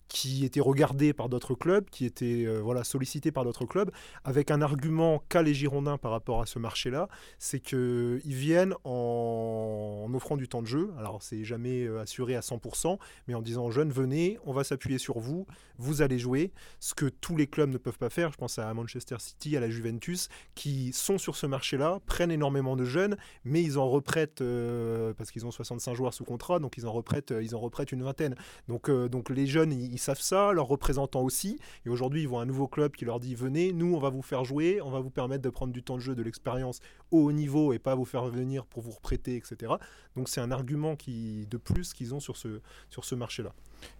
qui 0.08 0.44
étaient 0.44 0.60
regardés 0.60 1.12
par 1.12 1.28
d'autres 1.28 1.54
clubs, 1.54 1.88
qui 1.90 2.04
étaient 2.04 2.44
euh, 2.46 2.60
voilà, 2.60 2.84
sollicités 2.84 3.32
par 3.32 3.44
d'autres 3.44 3.64
clubs, 3.64 3.90
avec 4.24 4.50
un 4.50 4.60
argument 4.62 5.22
qu'a 5.28 5.42
les 5.42 5.54
Girondins 5.54 5.98
par 5.98 6.10
rapport 6.10 6.40
à 6.40 6.46
ce 6.46 6.58
marché-là, 6.58 7.08
c'est 7.38 7.60
qu'ils 7.60 8.20
viennent 8.24 8.74
en... 8.84 10.06
offrant 10.14 10.36
du 10.36 10.48
temps 10.48 10.62
de 10.62 10.66
jeu. 10.66 10.92
Alors, 10.98 11.22
c'est 11.22 11.44
jamais 11.44 11.84
euh, 11.84 12.00
assuré 12.00 12.36
à 12.36 12.40
100%, 12.40 12.98
mais 13.28 13.34
en 13.34 13.42
disant 13.42 13.70
jeunes, 13.70 13.90
venez, 13.90 14.38
on 14.44 14.52
va 14.52 14.64
s'appuyer 14.64 14.98
sur 14.98 15.18
vous, 15.18 15.46
vous 15.78 16.02
allez 16.02 16.18
jouer. 16.18 16.52
Ce 16.80 16.94
que 16.94 17.06
tous 17.06 17.36
les 17.36 17.46
clubs 17.46 17.70
ne 17.70 17.78
peuvent 17.78 17.98
pas 17.98 18.10
faire, 18.10 18.30
je 18.32 18.36
pense 18.36 18.58
à 18.58 18.72
Manchester 18.74 19.16
City, 19.18 19.56
à 19.56 19.60
la 19.60 19.70
Juventus, 19.70 20.28
qui 20.54 20.92
sont 20.92 21.18
sur 21.18 21.36
ce 21.36 21.46
marché-là, 21.46 22.00
prennent 22.06 22.30
énormément 22.30 22.76
de 22.76 22.84
jeunes, 22.84 23.16
mais 23.44 23.62
ils 23.62 23.78
en 23.78 23.88
reprêtent, 23.88 24.42
euh, 24.42 25.12
parce 25.14 25.30
qu'ils 25.30 25.46
ont 25.46 25.50
65 25.50 25.94
joueurs 25.94 26.14
sous 26.14 26.24
contrat, 26.24 26.58
donc 26.58 26.76
ils 26.76 26.86
en 26.86 26.92
reprêtent, 26.92 27.34
ils 27.40 27.54
en 27.54 27.60
reprêtent 27.60 27.92
une 27.92 28.02
vingtaine. 28.02 28.34
Donc, 28.68 28.90
donc 28.90 29.30
les 29.30 29.46
jeunes, 29.46 29.72
ils 29.72 29.93
ils 29.94 29.98
savent 29.98 30.20
ça, 30.20 30.52
leurs 30.52 30.66
représentants 30.66 31.22
aussi. 31.22 31.58
Et 31.86 31.88
aujourd'hui, 31.88 32.22
ils 32.22 32.28
voient 32.28 32.42
un 32.42 32.46
nouveau 32.46 32.66
club 32.66 32.92
qui 32.92 33.04
leur 33.04 33.20
dit 33.20 33.34
venez, 33.34 33.72
nous, 33.72 33.94
on 33.94 34.00
va 34.00 34.10
vous 34.10 34.22
faire 34.22 34.44
jouer, 34.44 34.80
on 34.82 34.90
va 34.90 35.00
vous 35.00 35.10
permettre 35.10 35.42
de 35.42 35.50
prendre 35.50 35.72
du 35.72 35.82
temps 35.82 35.94
de 35.94 36.00
jeu, 36.00 36.14
de 36.14 36.22
l'expérience 36.22 36.80
au 37.10 37.20
haut 37.20 37.32
niveau 37.32 37.72
et 37.72 37.78
pas 37.78 37.94
vous 37.94 38.04
faire 38.04 38.26
venir 38.26 38.66
pour 38.66 38.82
vous 38.82 38.90
reprêter, 38.90 39.36
etc. 39.36 39.74
Donc 40.16 40.28
c'est 40.28 40.40
un 40.40 40.50
argument 40.50 40.96
qui, 40.96 41.46
de 41.46 41.56
plus 41.56 41.94
qu'ils 41.94 42.12
ont 42.14 42.20
sur 42.20 42.36
ce, 42.36 42.60
sur 42.90 43.04
ce 43.04 43.14
marché-là. 43.14 43.54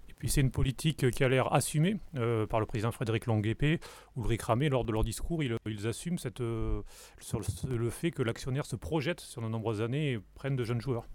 Et 0.09 0.15
puis 0.15 0.29
c'est 0.29 0.41
une 0.41 0.51
politique 0.51 1.11
qui 1.11 1.23
a 1.23 1.29
l'air 1.29 1.53
assumée 1.53 1.97
euh, 2.17 2.47
par 2.47 2.59
le 2.59 2.67
président 2.67 2.91
Frédéric 2.91 3.27
Longuepé, 3.27 3.79
Ulrich 4.17 4.43
Ramé, 4.43 4.69
lors 4.69 4.85
de 4.85 4.91
leur 4.91 5.05
discours, 5.05 5.43
ils, 5.43 5.87
assument 5.87 6.19
cette, 6.19 6.41
euh, 6.41 6.83
sur 7.21 7.39
le, 7.39 7.77
le, 7.77 7.91
fait 7.91 8.11
que 8.11 8.23
l'actionnaire 8.23 8.67
se 8.67 8.77
projette 8.77 9.21
sur 9.21 9.43
de 9.43 9.49
nombreuses 9.49 9.81
années 9.81 10.13
et 10.13 10.21
prenne 10.35 10.57
de 10.57 10.65
jeunes 10.65 10.81
joueurs. 10.81 11.07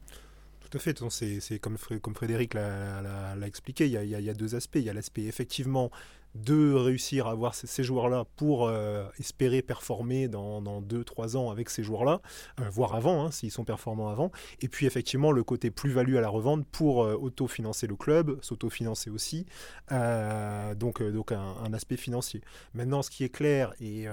Tout 0.70 0.78
à 0.78 0.82
fait, 0.82 1.00
c'est 1.10 1.60
comme, 1.60 1.78
Frédéric 1.78 2.54
l'a 2.54 3.36
expliqué, 3.48 3.88
il 3.88 3.92
y, 3.92 4.30
a, 4.30 4.34
deux 4.34 4.54
aspects. 4.54 4.76
Il 4.76 4.84
y 4.84 4.90
a 4.90 4.94
l'aspect 4.94 5.24
effectivement 5.24 5.90
de 6.36 6.74
réussir 6.74 7.26
à 7.26 7.32
avoir 7.32 7.56
ces, 7.56 7.84
joueurs-là 7.84 8.26
pour 8.36 8.68
euh, 8.68 9.08
espérer 9.18 9.64
performer 9.64 10.28
dans, 10.28 10.62
dans 10.62 10.80
2-3 10.80 11.38
ans 11.38 11.50
avec 11.50 11.72
ces 11.72 11.82
joueurs-là, 11.82 12.22
euh, 12.60 12.70
voire 12.70 12.94
avant, 12.94 13.26
hein, 13.26 13.32
s'ils 13.32 13.50
sont 13.50 13.64
performants 13.64 14.10
avant. 14.10 14.32
Et 14.62 14.68
puis 14.68 14.86
effectivement 14.86 15.32
le 15.32 15.44
côté 15.44 15.72
plus-value 15.72 16.18
à 16.18 16.22
la 16.22 16.30
revente 16.30 16.68
pour 16.68 17.04
euh, 17.04 17.16
autofinancer 17.16 17.88
le 17.88 17.96
club, 17.96 18.38
s'autofinancer 18.44 19.10
aussi, 19.10 19.48
donc, 19.90 21.02
donc 21.02 21.32
un, 21.32 21.74
aspect 21.74 21.98
financier. 21.98 22.42
Maintenant 22.76 23.02
ce 23.02 23.10
qui 23.10 23.24
est 23.24 23.30
clair, 23.30 23.74
et 23.82 24.06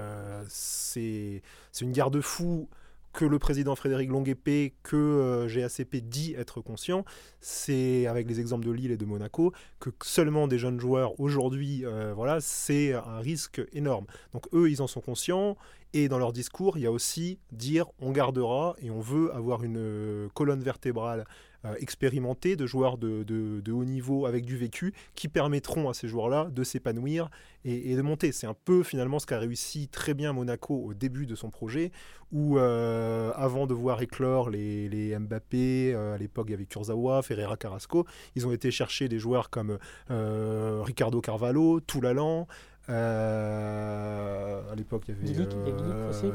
c'est 0.47 1.41
une 1.81 1.91
garde-fou 1.91 2.67
que 3.13 3.25
le 3.25 3.39
président 3.39 3.75
Frédéric 3.75 4.09
Longuepé, 4.09 4.75
que 4.83 4.95
euh, 4.95 5.47
GACP 5.47 5.97
dit 5.97 6.35
être 6.37 6.61
conscient, 6.61 7.03
c'est 7.41 8.05
avec 8.07 8.27
les 8.27 8.39
exemples 8.39 8.65
de 8.65 8.71
Lille 8.71 8.91
et 8.91 8.97
de 8.97 9.05
Monaco, 9.05 9.53
que 9.79 9.89
seulement 10.03 10.47
des 10.47 10.59
jeunes 10.59 10.79
joueurs 10.79 11.19
aujourd'hui, 11.19 11.85
euh, 11.85 12.13
voilà, 12.13 12.39
c'est 12.41 12.93
un 12.93 13.19
risque 13.19 13.61
énorme. 13.73 14.05
Donc 14.33 14.47
eux, 14.53 14.69
ils 14.69 14.81
en 14.81 14.87
sont 14.87 15.01
conscients. 15.01 15.57
Et 15.93 16.09
dans 16.09 16.19
leur 16.19 16.33
discours, 16.33 16.77
il 16.77 16.81
y 16.81 16.85
a 16.85 16.91
aussi 16.91 17.39
dire 17.51 17.87
on 17.99 18.11
gardera 18.11 18.75
et 18.79 18.91
on 18.91 18.99
veut 18.99 19.33
avoir 19.33 19.63
une 19.63 19.77
euh, 19.77 20.27
colonne 20.33 20.61
vertébrale 20.61 21.25
euh, 21.65 21.75
expérimentés, 21.79 22.55
de 22.55 22.67
joueurs 22.67 22.97
de, 22.97 23.23
de, 23.23 23.71
haut 23.71 23.85
niveau 23.85 24.25
avec 24.25 24.45
du 24.45 24.57
vécu, 24.57 24.93
qui 25.15 25.27
permettront 25.27 25.89
à 25.89 25.93
ces 25.93 26.07
joueurs-là 26.07 26.49
de 26.51 26.63
s'épanouir 26.63 27.29
et, 27.65 27.95
de 27.95 28.01
monter. 28.01 28.31
C'est 28.31 28.47
un 28.47 28.55
peu 28.65 28.83
finalement 28.83 29.19
ce 29.19 29.25
qu'a 29.25 29.39
réussi 29.39 29.87
très 29.87 30.13
bien 30.13 30.33
Monaco 30.33 30.75
au 30.75 30.93
début 30.93 31.25
de 31.25 31.35
son 31.35 31.49
projet, 31.49 31.91
où 32.31 32.57
euh, 32.57 33.31
avant 33.35 33.65
de 33.67 33.73
voir 33.73 34.01
éclore 34.01 34.49
les, 34.49 34.87
les 34.87 35.17
Mbappé, 35.17 35.93
euh, 35.93 36.15
à 36.15 36.17
l'époque 36.17 36.45
il 36.49 36.51
y 36.51 36.53
avait 36.53 36.65
Kurzawa, 36.65 37.21
Ferreira 37.23 37.57
Carrasco, 37.57 38.05
ils 38.35 38.45
ont 38.45 38.51
été 38.51 38.71
chercher 38.71 39.09
des 39.09 39.19
joueurs 39.19 39.49
comme 39.49 39.77
Ricardo 40.09 41.21
Carvalho, 41.21 41.79
Toulalan, 41.79 42.47
à 42.87 44.75
l'époque, 44.75 45.03
il 45.07 45.15
y 45.15 45.35
avait. 45.35 45.47
Euh, 45.53 46.09
aussi. 46.09 46.25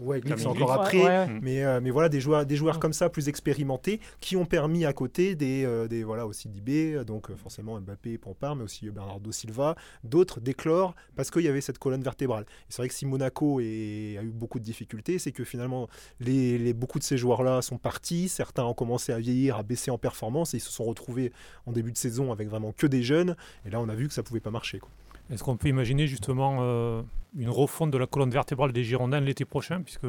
ouais, 0.00 0.20
c'est 0.36 0.46
encore 0.46 0.72
après. 0.72 1.28
Mais, 1.40 1.64
euh, 1.64 1.80
mais 1.82 1.90
voilà, 1.90 2.08
des 2.08 2.20
joueurs, 2.20 2.44
des 2.44 2.56
joueurs 2.56 2.78
comme 2.78 2.92
ça, 2.92 3.08
plus 3.08 3.28
expérimentés, 3.28 4.00
qui 4.20 4.36
ont 4.36 4.44
permis 4.44 4.84
à 4.84 4.92
côté 4.92 5.34
des, 5.34 5.86
des 5.88 6.04
voilà, 6.04 6.26
aussi 6.26 6.48
d'IB, 6.48 7.04
donc 7.04 7.34
forcément 7.36 7.80
Mbappé 7.80 8.12
et 8.12 8.18
Pampard, 8.18 8.56
mais 8.56 8.64
aussi 8.64 8.90
Bernardo 8.90 9.32
Silva, 9.32 9.76
d'autres 10.04 10.40
d'éclore, 10.40 10.94
parce 11.16 11.30
qu'il 11.30 11.42
y 11.42 11.48
avait 11.48 11.60
cette 11.60 11.78
colonne 11.78 12.02
vertébrale. 12.02 12.44
C'est 12.68 12.82
vrai 12.82 12.88
que 12.88 12.94
si 12.94 13.06
Monaco 13.06 13.60
est, 13.60 14.16
a 14.18 14.22
eu 14.22 14.30
beaucoup 14.32 14.58
de 14.58 14.64
difficultés, 14.64 15.18
c'est 15.18 15.32
que 15.32 15.44
finalement, 15.44 15.88
les, 16.20 16.58
les, 16.58 16.72
beaucoup 16.72 16.98
de 16.98 17.04
ces 17.04 17.16
joueurs-là 17.16 17.62
sont 17.62 17.78
partis, 17.78 18.28
certains 18.28 18.64
ont 18.64 18.74
commencé 18.74 19.12
à 19.12 19.18
vieillir, 19.18 19.56
à 19.56 19.62
baisser 19.62 19.90
en 19.90 19.98
performance, 19.98 20.54
et 20.54 20.58
ils 20.58 20.60
se 20.60 20.72
sont 20.72 20.84
retrouvés 20.84 21.32
en 21.66 21.72
début 21.72 21.92
de 21.92 21.98
saison 21.98 22.32
avec 22.32 22.48
vraiment 22.48 22.72
que 22.72 22.86
des 22.86 23.02
jeunes, 23.02 23.36
et 23.64 23.70
là 23.70 23.80
on 23.80 23.88
a 23.88 23.94
vu 23.94 24.08
que 24.08 24.14
ça 24.14 24.22
pouvait 24.22 24.40
pas 24.40 24.50
marcher. 24.50 24.78
Quoi. 24.78 24.90
Est-ce 25.30 25.44
qu'on 25.44 25.56
peut 25.56 25.68
imaginer 25.68 26.06
justement 26.06 26.58
euh, 26.60 27.02
une 27.36 27.50
refonte 27.50 27.90
de 27.90 27.98
la 27.98 28.06
colonne 28.06 28.30
vertébrale 28.30 28.72
des 28.72 28.82
Girondins 28.82 29.20
l'été 29.20 29.44
prochain, 29.44 29.82
puisque 29.82 30.06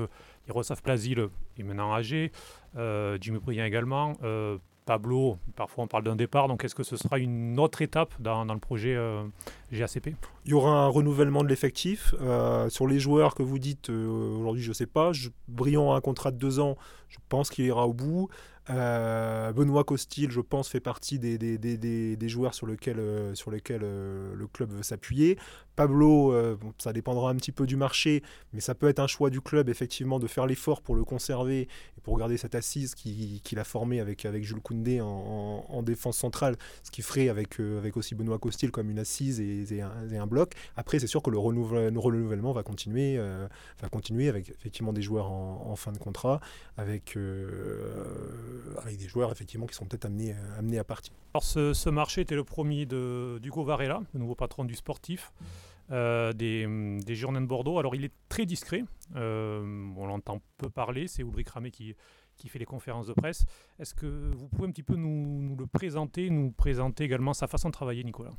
Yaroslav 0.47 0.81
Plazil 0.81 1.27
est 1.57 1.63
maintenant 1.63 1.93
âgé, 1.93 2.31
euh, 2.77 3.17
Jimmy 3.19 3.39
Briand 3.39 3.65
également, 3.65 4.13
euh, 4.23 4.57
Pablo, 4.85 5.37
parfois 5.55 5.83
on 5.83 5.87
parle 5.87 6.03
d'un 6.03 6.15
départ, 6.15 6.47
donc 6.47 6.63
est-ce 6.63 6.73
que 6.73 6.83
ce 6.83 6.97
sera 6.97 7.19
une 7.19 7.59
autre 7.59 7.81
étape 7.81 8.13
dans, 8.19 8.43
le 8.45 8.59
projet 8.59 8.97
GACP 9.71 10.15
Il 10.45 10.51
y 10.51 10.53
aura 10.55 10.71
un 10.71 10.87
renouvellement 10.87 11.43
de 11.43 11.47
l'effectif. 11.47 12.15
sur 12.69 12.87
les 12.87 12.99
joueurs 12.99 13.35
que 13.35 13.43
vous 13.43 13.59
dites, 13.59 13.89
aujourd'hui 13.89 14.63
je 14.63 14.69
ne 14.69 14.73
sais 14.73 14.87
pas, 14.87 15.11
Briand 15.47 15.93
a 15.93 15.97
un 15.97 16.01
contrat 16.01 16.31
de 16.31 16.37
deux 16.37 16.59
ans, 16.59 16.75
je 17.09 17.17
pense 17.27 17.49
qu'il 17.49 17.65
ira 17.65 17.87
au 17.87 17.93
bout. 17.93 18.29
Euh, 18.69 19.51
Benoît 19.51 19.83
Costil, 19.83 20.29
je 20.31 20.41
pense, 20.41 20.69
fait 20.69 20.79
partie 20.79 21.17
des, 21.17 21.37
des, 21.37 21.57
des, 21.57 22.15
des 22.15 22.29
joueurs 22.29 22.53
sur 22.53 22.67
lesquels, 22.67 22.99
euh, 22.99 23.33
sur 23.33 23.51
euh, 23.51 24.35
le 24.35 24.47
club 24.47 24.71
veut 24.71 24.83
s'appuyer. 24.83 25.37
Pablo, 25.75 26.35
ça 26.77 26.91
dépendra 26.91 27.29
un 27.29 27.35
petit 27.37 27.53
peu 27.53 27.65
du 27.65 27.77
marché, 27.77 28.21
mais 28.51 28.59
ça 28.59 28.75
peut 28.75 28.89
être 28.89 28.99
un 28.99 29.07
choix 29.07 29.29
du 29.29 29.39
club, 29.39 29.69
effectivement, 29.69 30.19
de 30.19 30.27
faire 30.27 30.45
l'effort 30.45 30.81
pour 30.81 30.93
le 30.93 31.05
conserver 31.05 31.69
et 31.97 32.01
pour 32.03 32.17
garder 32.17 32.35
cette 32.35 32.53
assise 32.53 32.95
qu'il 32.95 33.59
a 33.59 33.63
formée 33.63 34.01
avec, 34.01 34.25
avec 34.25 34.43
Jules 34.43 34.59
Koundé 34.59 34.99
en, 34.99 35.07
en, 35.07 35.81
défense 35.81 36.17
centrale, 36.17 36.57
ce 36.83 36.91
qui 36.91 37.01
ferait 37.01 37.29
avec, 37.29 37.61
avec 37.61 37.95
aussi 37.95 38.13
Benoît 38.13 38.39
Costil 38.39 38.71
comme 38.71 38.89
une 38.89 38.99
assise 38.99 39.39
et, 39.39 39.81
un, 39.81 40.27
bloc. 40.27 40.51
Après, 40.75 40.99
c'est 40.99 41.07
sûr 41.07 41.23
que 41.23 41.29
le 41.29 41.37
renouvellement, 41.37 42.01
renouvellement 42.01 42.51
va, 42.51 42.63
continuer, 42.63 43.17
va 43.17 43.87
continuer 43.87 44.27
avec 44.27 44.49
effectivement 44.49 44.91
des 44.91 45.01
joueurs 45.01 45.31
en, 45.31 45.65
en 45.65 45.75
fin 45.77 45.93
de 45.93 45.97
contrat, 45.97 46.41
avec 46.75 46.98
euh, 47.15 48.73
avec 48.83 48.97
des 48.97 49.07
joueurs 49.07 49.31
effectivement 49.31 49.65
qui 49.65 49.75
sont 49.75 49.85
peut-être 49.85 50.05
amenés, 50.05 50.33
euh, 50.33 50.79
à 50.79 50.83
partir. 50.83 51.13
Alors 51.33 51.43
ce, 51.43 51.89
marché 51.89 52.21
était 52.21 52.35
le 52.35 52.43
premier 52.43 52.85
de 52.85 53.39
d'Hugo 53.41 53.63
Varela, 53.63 54.01
le 54.13 54.19
nouveau 54.19 54.35
patron 54.35 54.65
du 54.65 54.75
sportif. 54.75 55.31
Euh, 55.91 56.33
des, 56.33 56.67
des 57.03 57.15
de 57.15 57.45
Bordeaux. 57.47 57.79
Alors 57.79 57.95
il 57.95 58.05
est 58.05 58.13
très 58.29 58.45
discret, 58.45 58.83
on 59.15 60.05
l'entend 60.05 60.39
peu 60.57 60.69
parler, 60.69 61.07
c'est 61.07 61.23
Ulrich 61.23 61.49
Ramé 61.49 61.71
qui, 61.71 61.95
fait 62.47 62.59
les 62.59 62.65
conférences 62.65 63.07
de 63.07 63.13
presse. 63.13 63.45
Est-ce 63.79 63.95
que 63.95 64.05
vous 64.05 64.47
pouvez 64.49 64.67
un 64.67 64.71
petit 64.71 64.83
peu 64.83 64.95
nous 64.95 65.55
le 65.57 65.65
présenter, 65.65 66.29
nous 66.29 66.51
présenter 66.51 67.05
également 67.05 67.33
sa 67.33 67.47
façon 67.47 67.69
de 67.69 67.73
travailler, 67.73 68.03
Nicolas? 68.03 68.35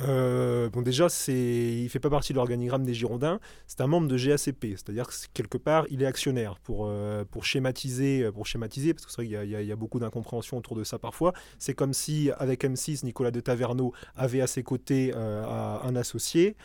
Euh, 0.00 0.68
bon 0.70 0.82
déjà, 0.82 1.06
il 1.28 1.88
fait 1.88 2.00
pas 2.00 2.10
partie 2.10 2.32
de 2.32 2.38
l'organigramme 2.38 2.84
des 2.84 2.94
Girondins. 2.94 3.38
C'est 3.66 3.80
un 3.80 3.86
membre 3.86 4.08
de 4.08 4.16
GACP, 4.16 4.72
c'est-à-dire 4.72 5.06
que 5.06 5.14
quelque 5.34 5.58
part, 5.58 5.86
il 5.90 6.02
est 6.02 6.06
actionnaire 6.06 6.58
pour 6.58 6.86
euh, 6.86 7.24
pour 7.24 7.44
schématiser, 7.44 8.30
pour 8.32 8.46
schématiser, 8.46 8.92
parce 8.92 9.06
que 9.06 9.12
c'est 9.12 9.24
vrai 9.24 9.26
qu'il 9.26 9.66
y, 9.66 9.72
a, 9.72 9.76
beaucoup 9.76 10.00
d'incompréhension 10.00 10.56
autour 10.56 10.76
de 10.76 10.84
ça 10.84 10.98
parfois. 10.98 11.32
C'est 11.58 11.74
comme 11.74 11.92
si 11.92 12.30
avec 12.38 12.64
M6, 12.64 13.04
Nicolas 13.04 13.30
de 13.30 13.40
Taverneau 13.40 13.92
avait 14.16 14.40
à 14.40 14.46
ses 14.46 14.62
côtés 14.62 15.12
euh, 15.14 15.78
un 15.82 15.96
associé 15.96 16.56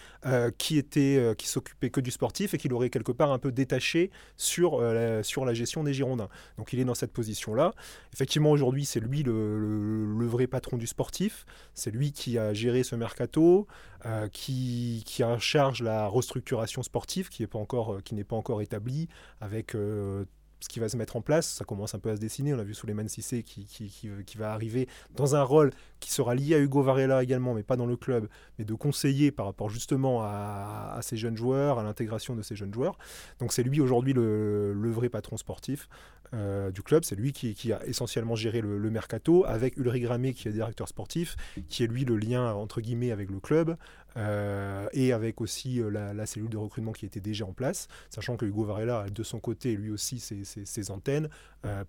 qui 0.58 0.78
était 0.78 1.36
qui 1.38 1.48
s'occupait 1.48 1.90
que 1.90 2.02
du 2.02 2.12
sportif 2.12 2.54
et 2.54 2.58
qui 2.58 2.68
l'aurait 2.68 2.90
quelque 2.90 3.12
part 3.12 3.32
un 3.32 3.40
peu 3.40 3.52
détaché 3.52 4.12
sur 4.38 4.82
la, 4.82 5.24
sur 5.24 5.46
la 5.46 5.54
gestion 5.54 5.84
des 5.84 5.94
Girondins. 5.94 6.30
Donc 6.58 6.74
il 6.74 6.80
est 6.80 6.86
dans 6.86 6.96
cette 6.96 7.12
position-là. 7.12 7.74
Effectivement, 8.14 8.52
aujourd'hui, 8.52 8.86
c'est 8.86 9.00
lui 9.00 9.24
le, 9.24 10.06
le 10.18 10.26
vrai 10.26 10.48
patron 10.48 10.78
du 10.78 10.88
sportif. 10.88 11.46
C'est 11.74 11.92
lui 11.92 12.12
qui 12.12 12.38
a 12.38 12.54
géré 12.54 12.84
ce 12.84 12.96
mercato 13.20 13.68
euh, 14.06 14.28
qui, 14.30 15.04
qui 15.06 15.24
en 15.24 15.40
charge 15.40 15.84
la 15.84 16.08
restructuration 16.08 16.84
sportive 16.84 17.30
qui 17.30 17.44
n'est 17.44 17.48
pas 17.48 17.60
encore, 17.60 17.96
euh, 17.96 18.02
qui 18.02 18.16
pas 18.24 18.36
encore 18.36 18.62
établie 18.62 19.08
avec 19.42 19.76
euh, 19.76 20.26
ce 20.62 20.68
qui 20.68 20.80
va 20.80 20.90
se 20.90 20.98
mettre 20.98 21.16
en 21.16 21.22
place, 21.22 21.48
ça 21.48 21.64
commence 21.64 21.96
un 21.96 22.00
peu 22.00 22.10
à 22.10 22.16
se 22.16 22.22
dessiner. 22.22 22.54
On 22.54 22.60
a 22.60 22.64
vu 22.64 22.74
Souleymane 22.74 23.08
Sissé 23.08 23.44
qui, 23.44 23.66
qui, 23.66 23.88
qui, 23.88 24.10
qui, 24.26 24.38
va 24.38 24.52
arriver 24.52 24.90
dans 25.16 25.36
un 25.36 25.44
rôle 25.44 25.72
qui 26.02 26.12
sera 26.12 26.36
lié 26.36 26.56
à 26.56 26.60
Hugo 26.60 26.82
Varela 26.82 27.24
également, 27.24 27.54
mais 27.54 27.64
pas 27.64 27.78
dans 27.78 27.86
le 27.86 27.96
club, 27.96 28.28
mais 28.58 28.66
de 28.66 28.74
conseiller 28.74 29.32
par 29.32 29.46
rapport 29.46 29.70
justement 29.70 30.22
à, 30.22 30.96
à 30.98 31.02
ces 31.02 31.16
jeunes 31.16 31.38
joueurs, 31.38 31.80
à 31.80 31.84
l'intégration 31.84 32.36
de 32.36 32.42
ces 32.42 32.58
jeunes 32.58 32.74
joueurs. 32.74 32.98
Donc 33.40 33.54
c'est 33.54 33.64
lui 33.64 33.80
aujourd'hui 33.80 34.12
le, 34.12 34.74
le, 34.74 34.92
vrai 34.92 35.08
patron 35.08 35.38
sportif 35.38 35.88
euh, 36.36 36.70
du 36.70 36.84
club. 36.84 37.04
C'est 37.04 37.16
lui 37.16 37.34
qui, 37.34 37.74
a 37.74 37.84
essentiellement 37.88 38.36
géré 38.36 38.62
le, 38.62 38.92
mercato, 38.92 39.46
avec 39.46 39.78
Ulrich 39.78 40.04
Gramé 40.04 40.34
qui 40.34 40.48
est 40.48 40.52
directeur 40.52 40.88
sportif, 40.88 41.36
qui 41.70 41.84
est 41.84 41.88
lui 41.88 42.06
le 42.06 42.18
lien 42.18 42.54
entre 42.54 42.82
guillemets 42.82 43.12
avec 43.12 43.32
le 43.32 43.40
club, 43.40 43.76
euh, 44.16 44.88
et 44.94 45.12
avec 45.12 45.42
aussi 45.42 45.82
euh, 45.82 45.90
la, 45.90 46.26
cellule 46.28 46.50
de 46.50 46.58
recrutement 46.58 46.92
qui 46.92 47.08
était 47.08 47.20
déjà 47.20 47.46
en 47.46 47.54
place, 47.54 47.88
sachant 48.12 48.38
que 48.38 48.46
Hugo 48.46 48.64
Varela 48.64 49.02
a 49.02 49.10
de 49.10 49.24
son 49.24 49.40
côté 49.40 49.76
lui 49.76 49.90
aussi 49.90 50.20
ses, 50.20 50.92
antennes 50.92 51.30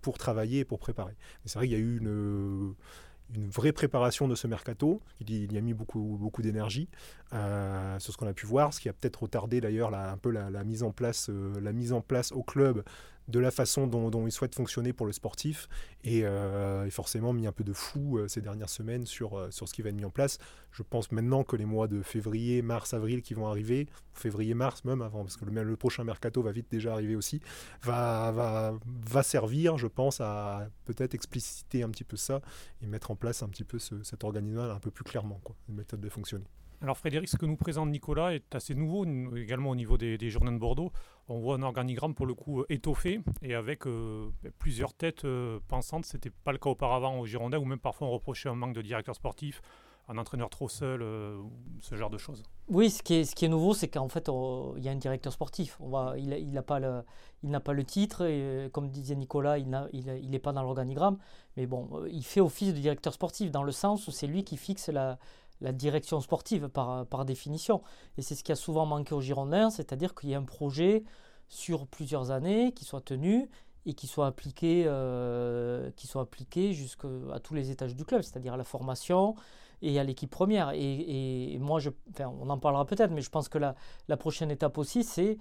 pour 0.01 0.17
travailler 0.17 0.59
et 0.59 0.65
pour 0.65 0.79
préparer. 0.79 1.15
C'est 1.45 1.59
vrai 1.59 1.67
qu'il 1.67 1.77
y 1.77 1.79
a 1.79 1.83
eu 1.83 1.97
une 1.97 2.75
vraie 3.47 3.73
préparation 3.73 4.27
de 4.27 4.33
ce 4.33 4.47
mercato. 4.47 5.01
Il 5.19 5.53
y 5.53 5.57
a 5.57 5.61
mis 5.61 5.75
beaucoup, 5.75 6.17
beaucoup 6.19 6.41
d'énergie 6.41 6.89
sur 7.31 8.11
ce 8.11 8.17
qu'on 8.17 8.27
a 8.27 8.33
pu 8.33 8.47
voir, 8.47 8.73
ce 8.73 8.79
qui 8.79 8.89
a 8.89 8.93
peut-être 8.93 9.21
retardé 9.21 9.61
d'ailleurs 9.61 9.93
un 9.93 10.17
peu 10.17 10.31
la, 10.31 10.63
mise 10.63 10.81
en 10.81 10.91
place, 10.91 11.29
la 11.29 11.73
mise 11.73 11.93
en 11.93 12.01
place 12.01 12.31
au 12.31 12.41
club 12.41 12.83
de 13.27 13.39
la 13.39 13.51
façon 13.51 13.87
dont, 13.87 14.25
il 14.25 14.31
souhaite 14.31 14.55
fonctionner 14.55 14.93
pour 14.93 15.05
le 15.05 15.13
sportif 15.13 15.67
et, 16.03 16.25
euh, 16.25 16.89
forcément 16.89 17.33
mis 17.33 17.47
un 17.47 17.51
peu 17.51 17.63
de 17.63 17.73
fou 17.73 18.17
euh, 18.17 18.27
ces 18.27 18.41
dernières 18.41 18.69
semaines 18.69 19.05
sur, 19.05 19.37
euh, 19.37 19.51
sur 19.51 19.67
ce 19.67 19.73
qui 19.73 19.81
va 19.81 19.89
être 19.89 19.95
mis 19.95 20.05
en 20.05 20.09
place. 20.09 20.37
Je 20.71 20.83
pense 20.83 21.11
maintenant 21.11 21.43
que 21.43 21.55
les 21.55 21.65
mois 21.65 21.87
de 21.87 22.01
février, 22.01 22.61
mars, 22.61 22.93
avril 22.93 23.21
qui 23.21 23.33
vont 23.33 23.47
arriver, 23.47 23.87
février, 24.13 24.53
mars 24.53 24.83
même 24.85 25.01
avant, 25.01 25.23
parce 25.23 25.37
que 25.37 25.45
le, 25.45 25.75
prochain 25.75 26.03
mercato 26.03 26.41
va 26.41 26.51
vite 26.51 26.67
déjà 26.69 26.93
arriver 26.93 27.15
aussi, 27.15 27.41
va, 27.83 28.31
va, 28.31 28.73
va 28.85 29.23
servir, 29.23 29.77
je 29.77 29.87
pense, 29.87 30.21
à 30.21 30.69
peut-être 30.85 31.13
expliciter 31.13 31.83
un 31.83 31.89
petit 31.89 32.03
peu 32.03 32.17
ça 32.17 32.41
et 32.81 32.87
mettre 32.87 33.11
en 33.11 33.15
place 33.15 33.43
un 33.43 33.49
petit 33.49 33.63
peu 33.63 33.79
cet 33.79 34.23
organisme 34.23 34.59
un 34.59 34.79
peu 34.79 34.91
plus 34.91 35.03
clairement, 35.03 35.39
quoi, 35.43 35.55
une 35.69 35.75
méthode 35.75 36.01
de 36.01 36.09
fonctionner. 36.09 36.45
Alors 36.81 36.97
Frédéric, 36.97 37.29
ce 37.29 37.37
que 37.37 37.45
nous 37.45 37.57
présente 37.57 37.89
Nicolas 37.89 38.33
est 38.33 38.55
assez 38.55 38.73
nouveau 38.73 39.05
également 39.35 39.69
au 39.69 39.75
niveau 39.75 39.99
des, 39.99 40.17
des 40.17 40.31
de 40.31 40.57
Bordeaux. 40.57 40.91
On 41.27 41.39
voit 41.39 41.55
un 41.55 41.61
organigramme 41.61 42.15
pour 42.15 42.25
le 42.25 42.33
coup 42.33 42.61
euh, 42.61 42.65
étoffé 42.69 43.21
et 43.43 43.53
avec 43.53 43.85
euh, 43.85 44.31
plusieurs 44.57 44.95
têtes 44.95 45.23
euh, 45.25 45.59
pensantes. 45.67 46.05
Ce 46.05 46.17
n'était 46.17 46.31
pas 46.31 46.51
le 46.51 46.57
cas 46.57 46.71
auparavant 46.71 47.19
au 47.19 47.27
Girondins 47.27 47.59
où 47.59 47.65
même 47.65 47.79
parfois 47.79 48.07
on 48.07 48.11
reprochait 48.11 48.49
un 48.49 48.55
manque 48.55 48.73
de 48.73 48.81
directeur 48.81 49.13
sportif, 49.13 49.61
un 50.07 50.17
entraîneur 50.17 50.49
trop 50.49 50.67
seul, 50.69 51.05
ce 51.81 51.95
genre 51.95 52.09
de 52.09 52.17
choses. 52.17 52.41
Oui, 52.67 52.89
ce 52.89 53.03
qui 53.03 53.13
est, 53.13 53.47
nouveau, 53.47 53.75
c'est 53.75 53.87
qu'en 53.87 54.09
fait 54.09 54.27
il 54.77 54.83
y 54.83 54.89
a 54.89 54.91
un 54.91 54.95
directeur 54.95 55.31
sportif. 55.31 55.77
Il 56.17 56.51
n'a 56.51 56.63
pas, 56.63 56.79
le, 56.79 57.83
titre 57.83 58.25
et 58.25 58.69
comme 58.73 58.89
disait 58.89 59.15
Nicolas, 59.15 59.59
il 59.59 59.69
n'est 60.29 60.39
pas 60.39 60.51
dans 60.51 60.63
l'organigramme. 60.63 61.19
Mais 61.55 61.67
bon, 61.67 62.05
il 62.09 62.23
fait 62.25 62.41
office 62.41 62.73
de 62.73 62.79
directeur 62.79 63.13
sportif 63.13 63.51
dans 63.51 63.63
le 63.63 63.71
sens 63.71 64.07
où 64.07 64.11
c'est 64.11 64.27
lui 64.27 64.43
qui 64.43 64.57
fixe 64.57 64.89
la 64.89 65.19
la 65.61 65.71
direction 65.71 66.19
sportive 66.19 66.67
par, 66.67 67.05
par 67.05 67.25
définition. 67.25 67.81
Et 68.17 68.21
c'est 68.21 68.35
ce 68.35 68.43
qui 68.43 68.51
a 68.51 68.55
souvent 68.55 68.85
manqué 68.85 69.13
aux 69.13 69.21
Girondins, 69.21 69.69
c'est-à-dire 69.69 70.15
qu'il 70.15 70.29
y 70.29 70.35
a 70.35 70.37
un 70.37 70.43
projet 70.43 71.03
sur 71.47 71.87
plusieurs 71.87 72.31
années 72.31 72.71
qui 72.73 72.85
soit 72.85 73.01
tenu 73.01 73.49
et 73.85 73.93
qui 73.93 74.07
soit 74.07 74.27
appliqué, 74.27 74.83
euh, 74.87 75.91
qui 75.95 76.07
soit 76.07 76.21
appliqué 76.21 76.73
jusqu'à 76.73 77.07
tous 77.43 77.53
les 77.53 77.71
étages 77.71 77.95
du 77.95 78.05
club, 78.05 78.21
c'est-à-dire 78.21 78.53
à 78.53 78.57
la 78.57 78.63
formation 78.63 79.35
et 79.81 79.99
à 79.99 80.03
l'équipe 80.03 80.29
première. 80.29 80.71
Et, 80.73 81.57
moi, 81.59 81.79
je, 81.79 81.89
enfin, 82.11 82.31
on 82.39 82.49
en 82.49 82.57
parlera 82.57 82.85
peut-être, 82.85 83.11
mais 83.11 83.21
je 83.21 83.29
pense 83.29 83.49
que 83.49 83.57
la, 83.57 83.75
la 84.07 84.17
prochaine 84.17 84.51
étape 84.51 84.77
aussi, 84.77 85.03
c'est 85.03 85.37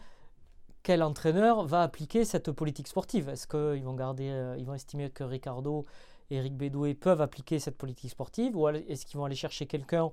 quel 0.83 1.03
entraîneur 1.03 1.65
va 1.65 1.83
appliquer 1.83 2.25
cette 2.25 2.51
politique 2.51 2.89
sportive? 2.89 3.29
Est-ce 3.29 3.47
qu'ils 3.47 3.85
vont 3.85 3.95
garder, 3.95 4.31
euh, 4.31 4.57
ils 4.59 4.65
vont 4.65 4.75
estimer 4.75 5.11
que 5.11 5.25
Ricardo 5.25 5.85
Eric 6.31 6.57
Bédoué 6.57 6.95
peuvent 6.95 7.21
appliquer 7.21 7.59
cette 7.59 7.77
politique 7.77 8.11
sportive 8.11 8.57
ou 8.57 8.69
est-ce 8.69 9.07
qu'ils 9.07 9.19
vont 9.19 9.25
aller 9.25 9.35
chercher 9.35 9.67
quelqu'un 9.67 10.11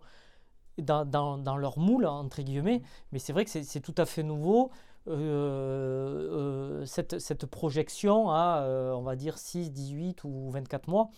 dans, 0.78 1.06
dans, 1.06 1.58
leur 1.58 1.80
moule, 1.80 2.06
entre 2.06 2.42
guillemets? 2.42 2.82
Mais 3.12 3.20
c'est 3.20 3.34
vrai 3.34 3.46
que 3.46 3.52
c'est 3.52 3.80
tout 3.82 3.96
à 3.98 4.06
fait 4.06 4.24
nouveau. 4.24 4.72
Euh, 5.08 6.82
euh, 6.82 6.86
cette, 6.86 7.20
cette, 7.20 7.46
projection 7.46 8.30
à, 8.30 8.64
euh, 8.64 8.92
on 8.92 9.04
va 9.04 9.16
dire, 9.16 9.38
6, 9.38 9.72
18 9.72 10.24
ou 10.26 10.50
24 10.52 10.88
mois. 10.90 11.10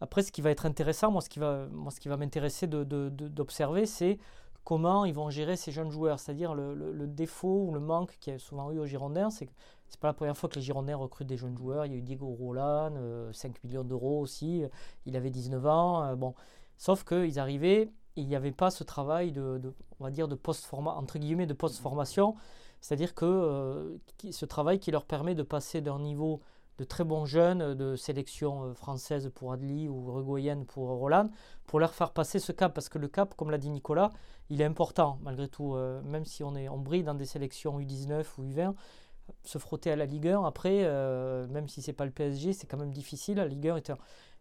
Après, 0.00 0.22
ce 0.22 0.30
qui 0.30 0.42
va 0.42 0.50
être 0.50 0.66
intéressant, 0.66 1.10
moi, 1.10 1.20
ce 1.20 1.28
qui 1.28 1.40
va, 1.40 1.66
moi, 1.72 1.90
ce 1.90 1.98
qui 1.98 2.08
va 2.08 2.16
m'intéresser 2.16 2.66
d'observer, 2.68 3.86
c'est 3.86 4.18
comment 4.62 5.04
ils 5.04 5.14
vont 5.14 5.30
gérer 5.30 5.56
ces 5.56 5.72
jeunes 5.72 5.90
joueurs. 5.90 6.20
C'est-à-dire 6.20 6.54
le, 6.54 6.74
le, 6.74 7.06
défaut 7.06 7.64
ou 7.68 7.72
le 7.72 7.80
manque 7.80 8.16
qu'il 8.20 8.32
y 8.34 8.36
a 8.36 8.38
souvent 8.38 8.70
eu 8.70 8.78
aux 8.78 8.86
Girondins, 8.86 9.30
c'est 9.30 9.46
que 9.46 9.52
c'est 9.88 10.00
pas 10.00 10.08
la 10.08 10.14
première 10.14 10.36
fois 10.36 10.48
que 10.48 10.56
les 10.56 10.62
Girondins 10.62 10.96
recrutent 10.96 11.28
des 11.28 11.36
jeunes 11.36 11.56
joueurs. 11.56 11.86
Il 11.86 11.92
y 11.92 11.94
a 11.94 11.98
eu 11.98 12.02
Diego 12.02 12.26
Roland, 12.26 12.92
5 13.32 13.50
euh, 13.50 13.58
millions 13.64 13.84
d'euros 13.84 14.20
aussi. 14.20 14.64
Il 15.06 15.16
avait 15.16 15.30
19 15.30 15.66
ans. 15.66 16.04
Euh, 16.04 16.16
bon. 16.16 16.34
Sauf 16.76 17.04
qu'ils 17.04 17.38
arrivaient, 17.38 17.90
il 18.16 18.26
n'y 18.26 18.36
avait 18.36 18.52
pas 18.52 18.70
ce 18.70 18.84
travail 18.84 19.32
de, 19.32 19.60
on 20.00 20.04
va 20.04 20.10
dire, 20.10 20.28
de 20.28 20.34
post 20.34 20.68
entre 20.72 21.18
guillemets, 21.18 21.46
de 21.46 21.54
post-formation. 21.54 22.34
C'est-à-dire 22.80 23.14
que 23.14 23.24
euh, 23.24 23.96
ce 24.30 24.44
travail 24.44 24.78
qui 24.78 24.90
leur 24.90 25.04
permet 25.04 25.34
de 25.34 25.42
passer 25.42 25.80
d'un 25.80 25.98
niveau 26.00 26.40
de 26.78 26.84
très 26.84 27.04
bons 27.04 27.24
jeunes 27.24 27.72
de 27.72 27.96
sélection 27.96 28.74
française 28.74 29.30
pour 29.34 29.52
Adli 29.52 29.88
ou 29.88 30.08
uruguayenne 30.10 30.66
pour 30.66 30.88
Roland, 30.88 31.30
pour 31.64 31.80
leur 31.80 31.94
faire 31.94 32.10
passer 32.10 32.38
ce 32.38 32.52
cap. 32.52 32.74
Parce 32.74 32.90
que 32.90 32.98
le 32.98 33.08
cap, 33.08 33.34
comme 33.34 33.50
l'a 33.50 33.56
dit 33.56 33.70
Nicolas, 33.70 34.10
il 34.50 34.60
est 34.60 34.64
important 34.64 35.18
malgré 35.22 35.48
tout. 35.48 35.74
même 36.04 36.26
si 36.26 36.44
on, 36.44 36.54
est, 36.54 36.68
on 36.68 36.76
brille 36.76 37.02
dans 37.02 37.14
des 37.14 37.24
sélections 37.24 37.80
U19 37.80 38.26
ou 38.36 38.42
U20, 38.42 38.74
se 39.44 39.58
frotter 39.58 39.90
à 39.90 39.96
la 39.96 40.06
Ligue 40.06 40.28
1. 40.28 40.44
Après, 40.44 40.84
euh, 40.84 41.46
même 41.48 41.68
si 41.68 41.82
c'est 41.82 41.92
pas 41.92 42.04
le 42.04 42.10
PSG, 42.10 42.52
c'est 42.52 42.66
quand 42.66 42.76
même 42.76 42.92
difficile. 42.92 43.36
La 43.36 43.46
Ligue 43.46 43.68
1 43.68 43.76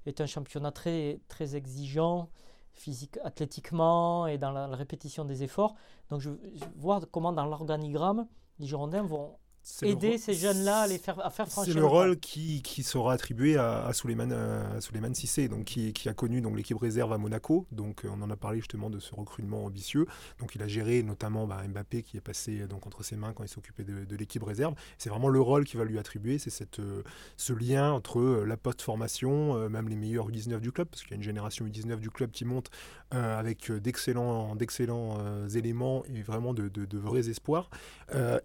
est 0.06 0.22
un, 0.22 0.26
championnat 0.26 0.72
très, 0.72 1.20
très 1.28 1.56
exigeant 1.56 2.30
physique, 2.74 3.18
athlétiquement 3.24 4.28
et 4.28 4.38
dans 4.38 4.52
la, 4.52 4.68
répétition 4.68 5.26
des 5.26 5.44
efforts. 5.44 5.76
Donc 6.10 6.22
je, 6.22 6.32
je 6.56 6.66
voir 6.76 7.02
comment 7.12 7.32
dans 7.32 7.46
l'organigramme, 7.46 8.28
les 8.60 8.68
Girondins 8.68 9.04
vont 9.04 9.38
aider 9.82 10.18
ces 10.18 10.34
jeunes-là 10.34 10.82
à, 10.82 10.88
les 10.88 10.98
faire, 10.98 11.20
à 11.26 11.30
faire 11.30 11.48
franchir 11.48 11.74
C'est 11.74 11.80
le 11.80 11.86
rôle 11.86 12.20
qui, 12.20 12.62
qui, 12.62 12.84
sera 12.84 13.14
attribué 13.14 13.58
à, 13.58 13.86
à 13.86 13.94
Souleymane, 13.94 14.32
à 14.32 15.14
Sissé, 15.14 15.48
donc 15.48 15.66
qui, 15.66 15.94
qui, 15.94 16.08
a 16.08 16.14
connu 16.14 16.42
donc 16.42 16.56
l'équipe 16.56 16.78
réserve 16.78 17.14
à 17.14 17.18
Monaco. 17.18 17.66
Donc 17.72 18.06
euh, 18.06 18.10
on 18.12 18.22
en 18.22 18.30
a 18.30 18.36
parlé 18.36 18.60
justement 18.60 18.90
de 18.90 19.00
ce 19.00 19.14
recrutement 19.16 19.66
ambitieux. 19.66 20.06
Donc 20.40 20.56
il 20.56 20.62
a 20.62 20.68
géré 20.68 21.04
notamment 21.04 21.48
bah, 21.48 21.64
Mbappé 21.68 22.04
qui 22.04 22.18
est 22.18 22.22
passé 22.22 22.62
euh, 22.62 22.68
donc 22.68 22.86
entre 22.86 23.04
ses 23.04 23.16
mains 23.16 23.34
quand 23.34 23.44
il 23.44 23.50
s'occupait 23.50 23.84
de, 23.84 24.06
de 24.06 24.16
l'équipe 24.16 24.44
réserve. 24.44 24.76
C'est 24.98 25.10
vraiment 25.10 25.30
le 25.30 25.42
rôle 25.42 25.66
qui 25.66 25.78
va 25.78 25.84
lui 25.84 25.98
attribuer, 25.98 26.38
c'est 26.38 26.50
cette 26.50 26.80
euh, 26.80 27.04
ce 27.38 27.54
lien 27.54 27.92
entre 27.92 28.44
la 28.46 28.58
post-formation, 28.58 29.70
même 29.70 29.90
les 29.90 29.96
meilleurs 29.96 30.30
U19 30.30 30.60
du 30.60 30.72
club, 30.72 30.88
parce 30.88 31.02
qu'il 31.02 31.12
y 31.12 31.14
a 31.14 31.18
une 31.18 31.24
génération 31.24 31.66
U19 31.66 31.98
du 31.98 32.10
club 32.10 32.32
qui 32.32 32.46
monte 32.46 32.70
avec 33.12 33.72
d'excellents 33.72 34.56
d'excellents 34.56 35.18
éléments 35.48 36.04
et 36.06 36.22
vraiment 36.22 36.54
de, 36.54 36.68
de 36.68 36.98
vrais 36.98 37.30
espoirs, 37.30 37.70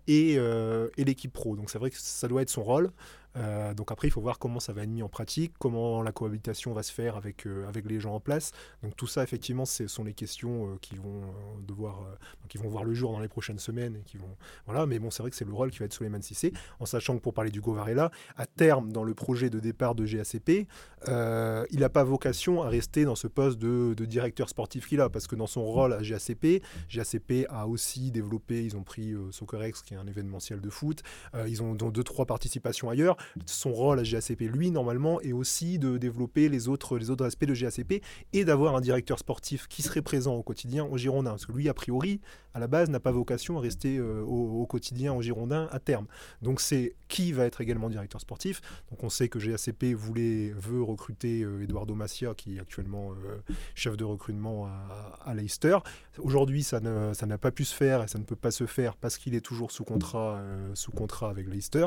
et, 0.07 0.35
et 0.35 1.05
l'équipe 1.11 1.33
pro. 1.33 1.57
Donc 1.57 1.71
c'est 1.71 1.79
vrai 1.79 1.91
que 1.91 1.97
ça 1.99 2.29
doit 2.29 2.43
être 2.43 2.51
son 2.51 2.63
rôle. 2.63 2.91
Euh, 3.37 3.75
donc 3.75 3.93
après, 3.93 4.09
il 4.09 4.11
faut 4.11 4.21
voir 4.21 4.39
comment 4.39 4.61
ça 4.61 4.73
va 4.73 4.83
être 4.83 4.89
mis 4.89 5.03
en 5.03 5.09
pratique, 5.09 5.53
comment 5.59 6.03
la 6.03 6.13
cohabitation 6.13 6.73
va 6.73 6.83
se 6.83 6.93
faire 6.93 7.17
avec, 7.17 7.47
euh, 7.47 7.69
avec 7.69 7.87
les 7.87 8.01
gens 8.01 8.15
en 8.15 8.21
place. 8.21 8.53
Donc 8.83 8.97
tout 8.97 9.07
ça, 9.07 9.23
effectivement, 9.23 9.65
ce 9.65 9.87
sont 9.87 10.05
les 10.05 10.15
questions 10.15 10.67
euh, 10.67 10.77
qui 10.81 10.97
vont 10.97 11.23
devoir, 11.67 12.01
qui 12.49 12.59
vont 12.59 12.69
voir 12.69 12.85
le 12.85 12.95
jour 12.95 13.13
dans 13.13 13.21
les 13.21 13.29
prochaines 13.29 13.59
semaines 13.59 14.03
qui 14.05 14.17
vont, 14.17 14.37
voilà. 14.67 14.87
Mais 14.87 14.99
bon, 14.99 15.11
c'est 15.11 15.23
vrai 15.23 15.31
que 15.31 15.37
c'est 15.37 15.45
le 15.45 15.53
rôle 15.53 15.71
qui 15.71 15.79
va 15.79 15.85
être 15.85 15.93
Suleiman 15.93 16.23
Sissé, 16.23 16.53
en 16.81 16.87
sachant 16.87 17.17
que 17.17 17.23
pour 17.23 17.35
parler 17.35 17.51
du 17.51 17.61
Varela, 17.61 18.11
à 18.37 18.47
terme, 18.47 18.91
dans 18.91 19.05
le 19.05 19.15
projet 19.15 19.51
de 19.51 19.61
départ 19.61 19.95
de 19.95 20.05
GACP, 20.05 20.67
il 21.07 21.81
n'a 21.81 21.89
pas 21.89 22.05
vocation 22.05 22.63
à 22.63 22.69
rester 22.69 23.05
dans 23.05 23.15
ce 23.15 23.29
poste 23.29 23.59
de, 23.59 23.95
directeur 24.05 24.49
sportif 24.49 24.89
qu'il 24.89 25.01
a, 25.01 25.09
parce 25.09 25.27
que 25.27 25.37
dans 25.37 25.47
son 25.47 25.63
rôle 25.63 25.93
à 25.93 26.03
GACP, 26.03 26.63
GACP 26.89 27.47
a 27.49 27.69
aussi 27.69 28.11
développé, 28.11 28.65
ils 28.65 28.77
ont 28.77 28.83
pris 28.83 29.15
Soccerex, 29.31 29.83
qui 29.83 29.95
est 29.95 29.97
un 29.97 30.07
événementiel 30.07 30.61
de 30.61 30.71
foot, 30.71 31.03
ils 31.47 31.63
ont 31.63 31.75
deux 31.75 32.03
trois 32.03 32.27
participations 32.27 32.91
ailleurs 32.91 33.17
son 33.47 33.73
rôle 33.73 33.99
à 33.99 34.03
GACP, 34.03 34.43
lui, 34.43 34.71
normalement, 34.71 35.21
est 35.21 35.33
aussi 35.33 35.79
de 35.79 35.99
développer 35.99 36.49
les 36.49 36.69
autres, 36.69 36.99
les 36.99 37.11
autres 37.11 37.25
aspects 37.25 37.45
de 37.45 37.55
GACP 37.55 38.03
et 38.33 38.45
d'avoir 38.45 38.77
un 38.77 38.81
directeur 38.81 39.19
sportif 39.19 39.67
qui 39.69 39.83
serait 39.83 40.03
présent 40.03 40.35
au 40.35 40.43
quotidien 40.43 40.85
au 40.85 40.97
Girondin. 40.97 41.31
Parce 41.31 41.47
que 41.47 41.53
lui, 41.53 41.69
a 41.69 41.75
priori, 41.75 42.21
à 42.55 42.61
la 42.61 42.67
base, 42.67 42.91
n'a 42.91 43.01
pas 43.01 43.13
vocation 43.13 43.59
à 43.59 43.61
rester 43.61 43.99
euh, 43.99 44.23
au, 44.23 44.67
quotidien 44.67 45.13
au 45.13 45.23
Girondin 45.23 45.69
à 45.71 45.79
terme. 45.79 46.07
Donc 46.43 46.61
c'est 46.61 46.95
qui 47.09 47.33
va 47.33 47.45
être 47.45 47.61
également 47.61 47.89
directeur 47.89 48.21
sportif. 48.21 48.61
Donc 48.91 49.03
on 49.05 49.09
sait 49.09 49.29
que 49.29 49.39
GACP 49.39 49.95
voulait, 49.95 50.53
veut 50.57 50.83
recruter 50.83 51.43
euh, 51.43 51.63
Eduardo 51.63 51.95
Macia, 51.95 52.35
qui 52.35 52.57
est 52.57 52.61
actuellement 52.61 53.13
euh, 53.13 53.39
chef 53.75 53.97
de 53.97 54.05
recrutement 54.05 54.67
à, 54.67 55.35
Leicester. 55.35 55.79
Aujourd'hui, 56.19 56.63
ça 56.63 56.81
n'a 56.81 57.15
ça 57.15 57.27
pas 57.39 57.53
pu 57.53 57.65
se 57.65 57.75
faire 57.75 58.03
et 58.03 58.09
ça 58.09 58.19
ne 58.19 58.25
peut 58.25 58.37
pas 58.37 58.51
se 58.51 58.67
faire 58.67 58.97
parce 58.97 59.17
qu'il 59.17 59.35
est 59.35 59.41
toujours 59.41 59.71
sous 59.71 59.85
contrat, 59.85 60.43
sous 60.75 60.91
contrat 60.91 61.31
avec 61.31 61.47
Leicester. 61.49 61.87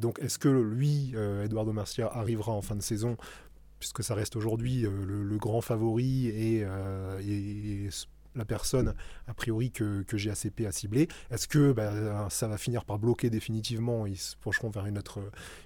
donc 0.00 0.05
est-ce 0.20 0.38
que 0.38 0.48
lui, 0.48 1.14
Eduardo 1.44 1.72
Macia, 1.72 2.08
arrivera 2.12 2.52
en 2.52 2.62
fin 2.62 2.76
de 2.76 2.82
saison 2.82 3.16
puisque 3.78 4.02
ça 4.02 4.14
reste 4.14 4.36
aujourd'hui 4.36 4.82
le, 4.82 5.36
grand 5.36 5.60
favori 5.60 6.28
et, 6.28 6.66
et, 7.20 7.88
la 8.36 8.44
personne, 8.44 8.94
a 9.26 9.34
priori, 9.34 9.70
que, 9.70 10.02
que 10.02 10.16
GACP 10.16 10.66
a 10.66 10.72
ciblé 10.72 11.08
Est-ce 11.30 11.48
que 11.48 11.72
bah, 11.72 12.28
ça 12.30 12.48
va 12.48 12.58
finir 12.58 12.84
par 12.84 12.98
bloquer 12.98 13.30
définitivement 13.30 14.06
Ils 14.06 14.18
se 14.18 14.36
pencheront 14.36 14.70
vers 14.70 14.86
une 14.86 14.98
autre, 14.98 15.20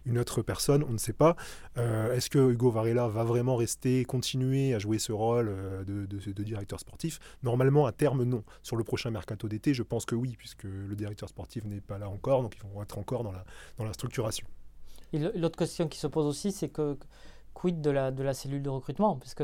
une 0.07 0.19
autre 0.19 0.43
personne? 0.43 0.85
On 0.89 0.93
ne 0.93 0.99
sait 0.99 1.13
pas. 1.13 1.37
Euh, 1.77 2.15
est-ce 2.15 2.31
que 2.31 2.51
Hugo 2.51 2.71
Varela 2.71 3.09
va 3.09 3.25
vraiment 3.25 3.57
rester, 3.57 4.05
continuer 4.05 4.75
à 4.75 4.79
jouer 4.79 4.99
ce 4.99 5.13
rôle 5.13 5.49
euh, 5.51 5.85
de, 5.85 6.07
de, 6.07 6.43
directeur 6.43 6.81
sportif? 6.81 7.19
Normalement, 7.43 7.87
à 7.87 7.93
terme, 7.93 8.25
non. 8.25 8.45
Sur 8.63 8.77
le 8.77 8.85
prochain 8.85 9.11
mercato 9.11 9.49
d'été, 9.49 9.75
je 9.75 9.83
pense 9.83 10.05
que 10.05 10.15
oui, 10.15 10.37
puisque 10.37 10.65
le 10.65 10.95
directeur 10.95 11.29
sportif 11.29 11.65
n'est 11.65 11.81
pas 11.81 11.99
là 11.99 12.09
encore, 12.09 12.43
donc 12.43 12.57
ils 12.57 12.69
vont 12.69 12.83
être 12.83 12.99
encore 12.99 13.25
dans 13.25 13.33
la, 13.33 13.45
dans 13.79 13.85
la 13.85 13.93
structuration. 13.93 14.47
l'autre 15.13 15.59
question 15.59 15.89
qui 15.89 15.99
se 15.99 16.07
pose 16.07 16.27
aussi, 16.27 16.53
c'est 16.53 16.69
que 16.69 16.97
quid 17.55 17.81
de 17.81 17.91
la, 17.91 18.11
de 18.11 18.23
la 18.23 18.35
cellule 18.35 18.63
de 18.63 18.71
recrutement? 18.71 19.17
Parce 19.17 19.35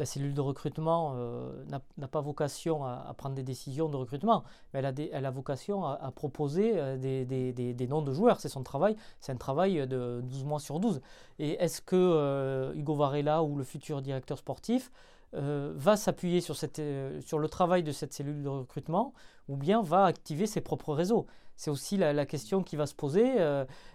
la 0.00 0.06
cellule 0.06 0.32
de 0.32 0.40
recrutement 0.40 1.12
euh, 1.14 1.52
n'a 1.68 2.08
pas 2.08 2.22
vocation 2.22 2.84
à, 2.84 3.14
prendre 3.16 3.34
des 3.34 3.42
décisions 3.42 3.88
de 3.90 3.96
recrutement, 3.96 4.44
mais 4.72 4.80
elle 4.80 5.26
a, 5.26 5.30
vocation 5.30 5.84
à, 5.84 6.10
proposer 6.10 6.72
euh, 6.74 6.96
des, 6.96 7.86
noms 7.86 8.00
de 8.02 8.12
joueurs. 8.12 8.40
C'est 8.40 8.48
son 8.48 8.62
travail, 8.62 8.96
c'est 9.20 9.30
un 9.30 9.36
travail 9.36 9.86
de 9.86 10.22
12 10.24 10.44
mois 10.44 10.58
sur 10.58 10.80
12. 10.80 11.02
Et 11.38 11.62
est-ce 11.62 11.82
que 11.82 11.96
euh, 11.96 12.72
Hugo 12.74 12.96
Varela 12.96 13.42
ou 13.42 13.56
le 13.56 13.62
futur 13.62 14.02
directeur 14.02 14.38
sportif 14.38 14.90
va 15.32 15.96
s'appuyer 15.96 16.40
sur, 16.40 16.56
le 16.56 17.48
travail 17.48 17.84
de 17.84 17.92
cette 17.92 18.12
cellule 18.12 18.42
de 18.42 18.48
recrutement 18.48 19.14
ou 19.46 19.56
bien 19.56 19.80
va 19.80 20.06
activer 20.06 20.46
ses 20.48 20.60
propres 20.60 20.92
réseaux? 20.92 21.26
C'est 21.54 21.70
aussi 21.70 21.96
la, 21.98 22.26
question 22.26 22.64
qui 22.64 22.74
va 22.74 22.86
se 22.86 22.94
poser, 22.94 23.36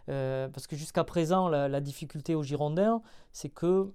parce 0.06 0.68
que 0.68 0.78
jusqu'à 0.78 1.04
présent, 1.04 1.50
la 1.50 1.82
difficulté 1.82 2.36
aux 2.36 2.44
Girondins, 2.44 3.02
c'est 3.34 3.50
que 3.50 3.92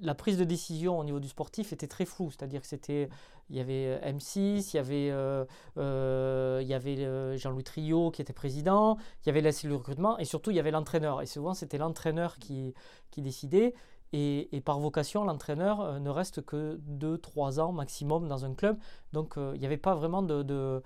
la 0.00 0.14
prise 0.14 0.38
de 0.38 0.44
décision 0.44 0.98
au 0.98 1.04
niveau 1.04 1.20
du 1.20 1.28
sportif 1.28 1.72
était 1.72 1.86
très 1.86 2.04
floue, 2.04 2.30
c'est-à-dire 2.30 2.60
que 2.60 2.66
c'était, 2.66 3.08
il 3.48 3.56
y 3.56 3.60
avait 3.60 3.98
euh, 4.02 4.12
M6, 4.12 4.70
il 4.72 4.76
y 4.76 4.78
avait, 4.78 5.10
euh, 5.10 5.44
euh, 5.78 6.74
avait 6.74 7.38
Jean-Louis 7.38 7.64
Trio 7.64 8.10
qui 8.10 8.22
était 8.22 8.32
président, 8.32 8.98
il 9.22 9.28
y 9.28 9.30
avait 9.30 9.40
la 9.40 9.52
cellule 9.52 9.76
recrutement 9.76 10.18
et 10.18 10.24
surtout 10.24 10.50
il 10.50 10.56
y 10.56 10.60
avait 10.60 10.70
l'entraîneur. 10.70 11.22
Et 11.22 11.26
souvent 11.26 11.54
c'était 11.54 11.78
l'entraîneur 11.78 12.38
qui, 12.38 12.74
décidait. 13.16 13.74
Et, 14.12 14.62
par 14.64 14.78
vocation, 14.78 15.24
l'entraîneur 15.24 16.00
ne 16.00 16.10
reste 16.10 16.44
que 16.44 16.80
2-3 16.88 17.60
ans 17.60 17.72
maximum 17.72 18.28
dans 18.28 18.44
un 18.44 18.54
club. 18.54 18.78
Donc 19.12 19.34
il 19.36 19.58
n'y 19.58 19.66
avait 19.66 19.76
pas 19.76 19.94
vraiment 19.94 20.22
de, 20.22 20.82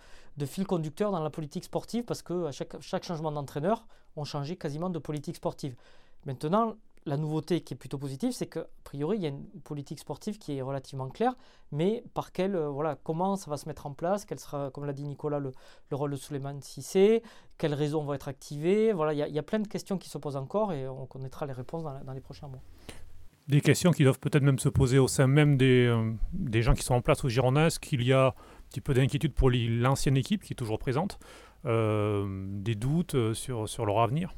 fil 0.46 0.66
conducteur 0.66 1.12
dans 1.12 1.22
la 1.22 1.30
politique 1.30 1.64
sportive 1.64 2.04
parce 2.04 2.22
que 2.22 2.50
chaque, 2.50 2.80
chaque 2.80 3.04
changement 3.04 3.30
d'entraîneur, 3.30 3.86
on 4.16 4.24
changeait 4.24 4.56
quasiment 4.56 4.90
de 4.90 4.98
politique 4.98 5.36
sportive. 5.36 5.76
Maintenant, 6.26 6.76
la 7.06 7.16
nouveauté 7.16 7.62
qui 7.62 7.74
est 7.74 7.76
plutôt 7.76 7.98
positive, 7.98 8.32
c'est 8.32 8.46
qu'a 8.46 8.66
priori, 8.84 9.16
il 9.16 9.22
y 9.22 9.26
a 9.26 9.30
une 9.30 9.46
politique 9.64 9.98
sportive 9.98 10.38
qui 10.38 10.56
est 10.56 10.62
relativement 10.62 11.08
claire, 11.08 11.34
mais 11.72 12.04
par 12.14 12.32
quelle, 12.32 12.56
euh, 12.56 12.68
voilà, 12.68 12.96
comment 13.02 13.36
ça 13.36 13.50
va 13.50 13.56
se 13.56 13.66
mettre 13.66 13.86
en 13.86 13.92
place, 13.92 14.24
quel 14.24 14.38
sera, 14.38 14.70
comme 14.70 14.84
l'a 14.84 14.92
dit 14.92 15.04
Nicolas, 15.04 15.38
le, 15.38 15.52
rôle 15.92 16.10
de 16.10 16.16
Suleiman 16.16 16.60
Sissé, 16.60 17.22
quelles 17.56 17.74
raisons 17.74 18.02
vont 18.04 18.14
être 18.14 18.28
activées. 18.28 18.92
Voilà, 18.92 19.14
il 19.14 19.34
y, 19.34 19.38
a, 19.38 19.42
plein 19.42 19.60
de 19.60 19.68
questions 19.68 19.98
qui 19.98 20.10
se 20.10 20.18
posent 20.18 20.36
encore 20.36 20.72
et 20.72 20.86
on 20.88 21.06
connaîtra 21.06 21.46
les 21.46 21.52
réponses 21.52 21.84
dans, 21.84 22.12
les 22.12 22.20
prochains 22.20 22.48
mois. 22.48 22.62
Des 23.48 23.60
questions 23.60 23.90
qui 23.90 24.04
doivent 24.04 24.20
peut-être 24.20 24.44
même 24.44 24.58
se 24.58 24.68
poser 24.68 24.98
au 24.98 25.08
sein 25.08 25.26
même 25.26 25.56
des, 25.56 25.86
euh, 25.86 26.12
des 26.32 26.62
gens 26.62 26.74
qui 26.74 26.84
sont 26.84 26.94
en 26.94 27.00
place 27.00 27.24
au 27.24 27.28
Girondins. 27.28 27.68
Qu'il 27.80 28.02
y 28.04 28.12
a 28.12 28.28
un 28.28 28.34
petit 28.68 28.80
peu 28.80 28.94
d'inquiétude 28.94 29.32
pour 29.32 29.50
l'ancienne 29.50 30.16
équipe 30.16 30.44
qui 30.44 30.52
est 30.52 30.56
toujours 30.56 30.78
présente 30.78 31.18
euh, 31.64 32.46
Des 32.60 32.76
doutes 32.76 33.34
sur, 33.34 33.68
sur 33.68 33.86
leur 33.86 34.00
avenir 34.00 34.34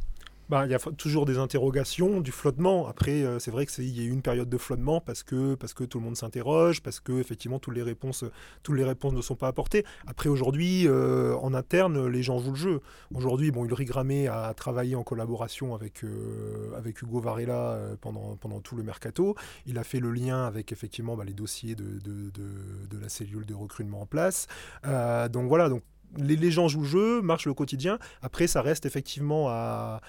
bah, 0.53 0.67
il 0.67 0.71
y 0.71 0.75
a 0.75 0.79
toujours 0.79 1.25
des 1.25 1.39
interrogations, 1.39 2.21
du 2.21 2.31
flottement. 2.31 2.87
Après, 2.87 3.23
euh, 3.23 3.39
c'est 3.39 3.51
vrai 3.51 3.65
qu'il 3.65 3.89
y 3.89 4.01
a 4.01 4.05
eu 4.05 4.11
une 4.11 4.21
période 4.21 4.51
de 4.51 4.59
flottement 4.59 5.01
parce 5.01 5.23
que, 5.23 5.55
parce 5.55 5.73
que 5.73 5.83
tout 5.83 5.99
le 5.99 6.05
monde 6.05 6.15
s'interroge, 6.15 6.83
parce 6.83 7.01
que 7.01 7.19
effectivement 7.21 7.59
toutes 7.59 7.75
les 7.75 7.83
réponses, 7.83 8.27
toutes 8.63 8.77
les 8.77 8.85
réponses 8.85 9.15
ne 9.15 9.23
sont 9.23 9.35
pas 9.35 9.49
apportées. 9.49 9.87
Après, 10.07 10.29
aujourd'hui, 10.29 10.87
euh, 10.87 11.35
en 11.37 11.55
interne, 11.55 12.07
les 12.07 12.23
gens 12.23 12.39
jouent 12.39 12.51
le 12.51 12.57
jeu. 12.57 12.81
Aujourd'hui, 13.15 13.51
bon, 13.51 13.65
Ulrich 13.65 13.89
Gramé 13.89 14.29
a 14.29 14.53
travaillé 14.53 14.95
en 14.95 15.05
collaboration 15.05 15.75
avec, 15.75 16.05
euh, 16.05 16.77
avec 16.77 17.01
Hugo 17.01 17.19
Varela 17.19 17.79
pendant, 18.03 18.37
pendant 18.37 18.61
tout 18.61 18.77
le 18.77 18.83
mercato. 18.83 19.35
Il 19.65 19.79
a 19.79 19.85
fait 19.85 20.01
le 20.01 20.13
lien 20.13 20.45
avec 20.45 20.71
effectivement 20.71 21.17
bah, 21.17 21.25
les 21.25 21.33
dossiers 21.33 21.75
de, 21.75 21.99
de, 22.05 22.29
de, 22.29 22.89
de, 22.91 22.99
la 23.01 23.09
cellule 23.09 23.47
de 23.47 23.55
recrutement 23.55 24.03
en 24.03 24.07
place. 24.07 24.49
donc 24.85 25.49
voilà, 25.49 25.71
donc 25.71 25.83
les, 26.17 26.51
gens 26.51 26.69
jouent 26.69 26.83
le 26.83 26.87
jeu, 26.87 27.23
marchent 27.23 27.47
le 27.47 27.55
quotidien. 27.55 27.99
Après, 28.23 28.47
ça 28.47 28.63
reste 28.63 28.87
effectivement 28.87 29.49
à, 29.49 30.01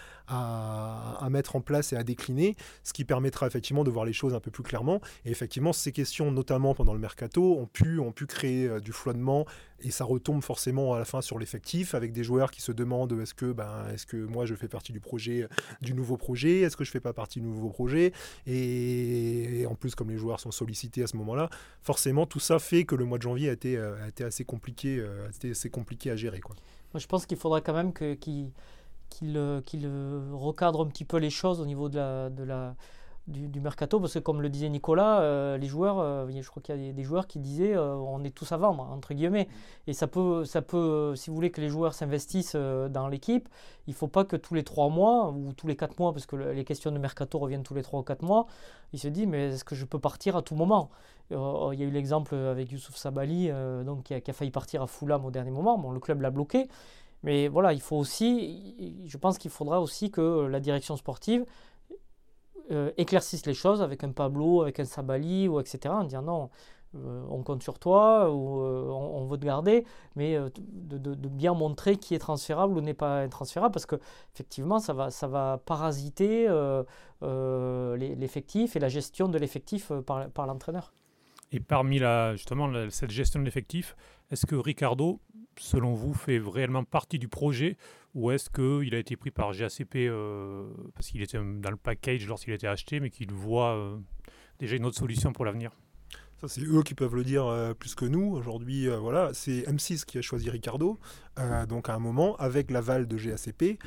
mettre 1.29 1.55
en 1.55 1.61
place 1.61 1.93
et 1.93 1.95
à 1.95 2.03
décliner, 2.03 2.55
ce 2.83 2.93
qui 2.93 3.05
permettra 3.05 3.47
effectivement 3.47 3.83
de 3.83 3.89
voir 3.89 4.05
les 4.05 4.13
choses 4.13 4.33
un 4.33 4.39
peu 4.39 4.51
plus 4.51 4.63
clairement. 4.63 5.01
Et 5.25 5.31
effectivement, 5.31 5.73
ces 5.73 5.91
questions, 5.91 6.31
notamment 6.31 6.75
pendant 6.75 6.93
le 6.93 6.99
mercato, 6.99 7.57
ont 7.57 7.65
pu, 7.65 7.99
ont 7.99 8.11
pu 8.11 8.25
créer 8.25 8.67
euh, 8.67 8.79
du 8.79 8.91
flottement 8.91 9.45
et 9.83 9.91
ça 9.91 10.05
retombe 10.05 10.41
forcément 10.41 10.93
à 10.93 10.99
la 10.99 11.05
fin 11.05 11.21
sur 11.21 11.37
l'effectif 11.37 11.93
avec 11.93 12.13
des 12.13 12.23
joueurs 12.23 12.51
qui 12.51 12.61
se 12.61 12.71
demandent 12.71 13.19
est-ce 13.21 13.33
que, 13.33 13.51
ben, 13.51 13.85
est-ce 13.93 14.05
que 14.05 14.17
moi 14.17 14.45
je 14.45 14.55
fais 14.55 14.67
partie 14.67 14.91
du 14.91 14.99
projet, 14.99 15.47
du 15.81 15.93
nouveau 15.93 16.17
projet, 16.17 16.61
est-ce 16.61 16.77
que 16.77 16.83
je 16.83 16.91
fais 16.91 16.99
pas 16.99 17.13
partie 17.13 17.41
du 17.41 17.47
nouveau 17.47 17.69
projet? 17.69 18.13
Et, 18.47 19.65
en 19.69 19.75
plus, 19.75 19.95
comme 19.95 20.09
les 20.09 20.17
joueurs 20.17 20.39
sont 20.39 20.51
sollicités 20.51 21.03
à 21.03 21.07
ce 21.07 21.17
moment-là, 21.17 21.49
forcément 21.81 22.25
tout 22.25 22.39
ça 22.39 22.59
fait 22.59 22.85
que 22.85 22.95
le 22.95 23.05
mois 23.05 23.17
de 23.17 23.23
janvier 23.23 23.49
a 23.49 23.53
été, 23.53 23.77
euh, 23.77 24.03
a 24.03 24.07
été 24.07 24.23
assez 24.23 24.45
compliqué, 24.45 24.97
euh, 24.99 25.27
a 25.27 25.29
été 25.29 25.51
assez 25.51 25.69
compliqué 25.69 26.11
à 26.11 26.15
gérer. 26.15 26.39
Quoi. 26.39 26.55
Moi, 26.93 26.99
je 26.99 27.07
pense 27.07 27.25
qu'il 27.25 27.37
faudra 27.37 27.61
quand 27.61 27.73
même 27.73 27.93
que, 27.93 28.13
qu'il 28.13 28.51
qu'il 29.09 29.37
recadre 30.31 30.81
un 30.81 30.87
petit 30.87 31.05
peu 31.05 31.17
les 31.17 31.29
choses 31.29 31.59
au 31.59 31.67
niveau 31.67 31.87
de 31.87 31.97
la, 31.97 32.75
du, 33.27 33.61
mercato, 33.61 33.99
parce 34.01 34.13
que 34.15 34.19
comme 34.19 34.41
le 34.41 34.49
disait 34.49 34.67
Nicolas, 34.67 35.21
euh, 35.21 35.57
les 35.57 35.67
joueurs, 35.67 35.99
euh, 35.99 36.27
je 36.29 36.47
crois 36.49 36.61
qu'il 36.61 36.75
y 36.75 36.89
a 36.89 36.91
des, 36.91 37.03
joueurs 37.03 37.25
qui 37.25 37.39
disaient 37.39 37.75
euh, 37.75 37.95
on 37.95 38.21
est 38.23 38.35
tous 38.35 38.51
à 38.51 38.57
vendre, 38.57 38.83
entre 38.91 39.13
guillemets. 39.13 39.47
Et 39.87 39.93
ça 39.93 40.07
peut, 40.07 40.43
ça 40.43 40.61
peut 40.61 41.15
si 41.15 41.29
vous 41.29 41.35
voulez 41.35 41.51
que 41.51 41.61
les 41.61 41.69
joueurs 41.69 41.93
s'investissent 41.93 42.55
dans 42.55 43.07
l'équipe, 43.07 43.47
il 43.87 43.91
ne 43.91 43.95
faut 43.95 44.07
pas 44.07 44.25
que 44.25 44.35
tous 44.35 44.55
les 44.55 44.63
trois 44.63 44.89
mois 44.89 45.29
ou 45.29 45.53
tous 45.53 45.67
les 45.67 45.77
quatre 45.77 45.97
mois, 45.99 46.11
parce 46.11 46.25
que 46.25 46.35
les 46.35 46.65
questions 46.65 46.91
de 46.91 46.97
mercato 46.97 47.39
reviennent 47.39 47.63
tous 47.63 47.75
les 47.75 47.83
trois 47.83 48.01
ou 48.01 48.03
quatre 48.03 48.23
mois, 48.23 48.45
ils 48.91 48.99
se 48.99 49.07
disent 49.07 49.27
mais 49.27 49.49
est-ce 49.49 49.63
que 49.63 49.75
je 49.75 49.85
peux 49.85 49.99
partir 49.99 50.35
à 50.35 50.41
tout 50.41 50.55
moment? 50.55 50.89
Il 51.31 51.37
y 51.37 51.83
a 51.83 51.85
eu 51.85 51.91
l'exemple 51.91 52.35
avec 52.35 52.71
Youssouf 52.71 52.97
Sabali, 52.97 53.49
donc, 53.85 54.03
qui 54.03 54.13
a, 54.13 54.19
qui, 54.19 54.31
a, 54.31 54.33
failli 54.33 54.51
partir 54.51 54.81
à 54.81 54.87
Fulham 54.87 55.25
au 55.25 55.31
dernier 55.31 55.51
moment. 55.51 55.77
Bon, 55.77 55.91
le 55.91 55.99
club 55.99 56.21
l'a 56.21 56.29
bloqué. 56.29 56.67
Mais 57.23 57.47
voilà, 57.47 57.71
il 57.71 57.79
faut 57.79 57.95
aussi, 57.95 58.99
je 59.07 59.17
pense 59.17 59.37
qu'il 59.37 59.49
faudra 59.49 59.79
aussi 59.79 60.11
que 60.11 60.45
la 60.45 60.59
direction 60.59 60.97
sportive 60.97 61.45
euh, 62.71 62.91
éclaircissent 62.97 63.45
les 63.45 63.53
choses 63.53 63.81
avec 63.81 64.03
un 64.03 64.11
Pablo, 64.11 64.61
avec 64.61 64.79
un 64.79 64.85
Sabali, 64.85 65.47
ou 65.47 65.59
etc. 65.59 65.79
En 65.89 66.03
disant 66.03 66.21
non, 66.21 66.49
euh, 66.95 67.25
on 67.29 67.43
compte 67.43 67.61
sur 67.61 67.77
toi, 67.79 68.31
ou 68.31 68.61
euh, 68.61 68.87
on, 68.89 69.25
veut 69.25 69.37
te 69.37 69.45
garder, 69.45 69.85
mais 70.15 70.37
de, 70.55 71.27
bien 71.27 71.53
montrer 71.53 71.97
qui 71.97 72.15
est 72.15 72.19
transférable 72.19 72.77
ou 72.77 72.81
n'est 72.81 72.93
pas 72.93 73.21
intransférable, 73.21 73.73
parce 73.73 73.85
que 73.85 73.97
effectivement, 74.33 74.79
ça 74.79 74.93
va, 74.93 75.57
parasiter 75.65 76.47
l'effectif 77.21 78.75
et 78.75 78.79
la 78.79 78.89
gestion 78.89 79.27
de 79.27 79.37
l'effectif 79.37 79.91
par, 80.05 80.29
par 80.29 80.47
l'entraîneur. 80.47 80.93
Et 81.51 81.59
parmi 81.59 81.99
la, 81.99 82.35
justement 82.35 82.71
cette 82.89 83.11
gestion 83.11 83.39
de 83.39 83.45
l'effectif, 83.45 83.95
est-ce 84.31 84.45
que 84.45 84.55
Ricardo, 84.55 85.19
selon 85.57 85.93
vous, 85.93 86.13
fait 86.13 86.39
réellement 86.39 86.83
partie 86.83 87.19
du 87.19 87.27
projet 87.27 87.77
ou 88.15 88.31
est-ce 88.31 88.49
qu'il 88.49 88.93
a 88.93 88.99
été 88.99 89.15
pris 89.15 89.31
par 89.31 89.53
GACP 89.53 89.95
euh, 89.95 90.69
parce 90.93 91.07
qu'il 91.07 91.21
était 91.21 91.37
dans 91.37 91.71
le 91.71 91.77
package 91.77 92.27
lorsqu'il 92.27 92.53
a 92.53 92.55
été 92.55 92.67
acheté, 92.67 92.99
mais 92.99 93.09
qu'il 93.09 93.31
voit 93.31 93.75
euh, 93.75 93.97
déjà 94.59 94.75
une 94.75 94.85
autre 94.85 94.97
solution 94.97 95.33
pour 95.33 95.45
l'avenir? 95.45 95.71
Ça, 96.39 96.47
c'est 96.47 96.61
eux 96.61 96.83
qui 96.83 96.93
peuvent 96.93 97.15
le 97.15 97.23
dire 97.23 97.45
euh, 97.45 97.73
plus 97.73 97.95
que 97.95 98.05
nous. 98.05 98.35
Aujourd'hui, 98.35 98.87
voilà, 98.87 99.31
c'est 99.33 99.61
M6 99.61 100.05
qui 100.05 100.17
a 100.17 100.21
choisi 100.21 100.49
Ricardo, 100.49 100.99
donc 101.67 101.89
à 101.89 101.95
un 101.95 101.99
moment, 101.99 102.35
avec 102.35 102.69
l'aval 102.69 103.07
de 103.07 103.17
GACP. 103.17 103.79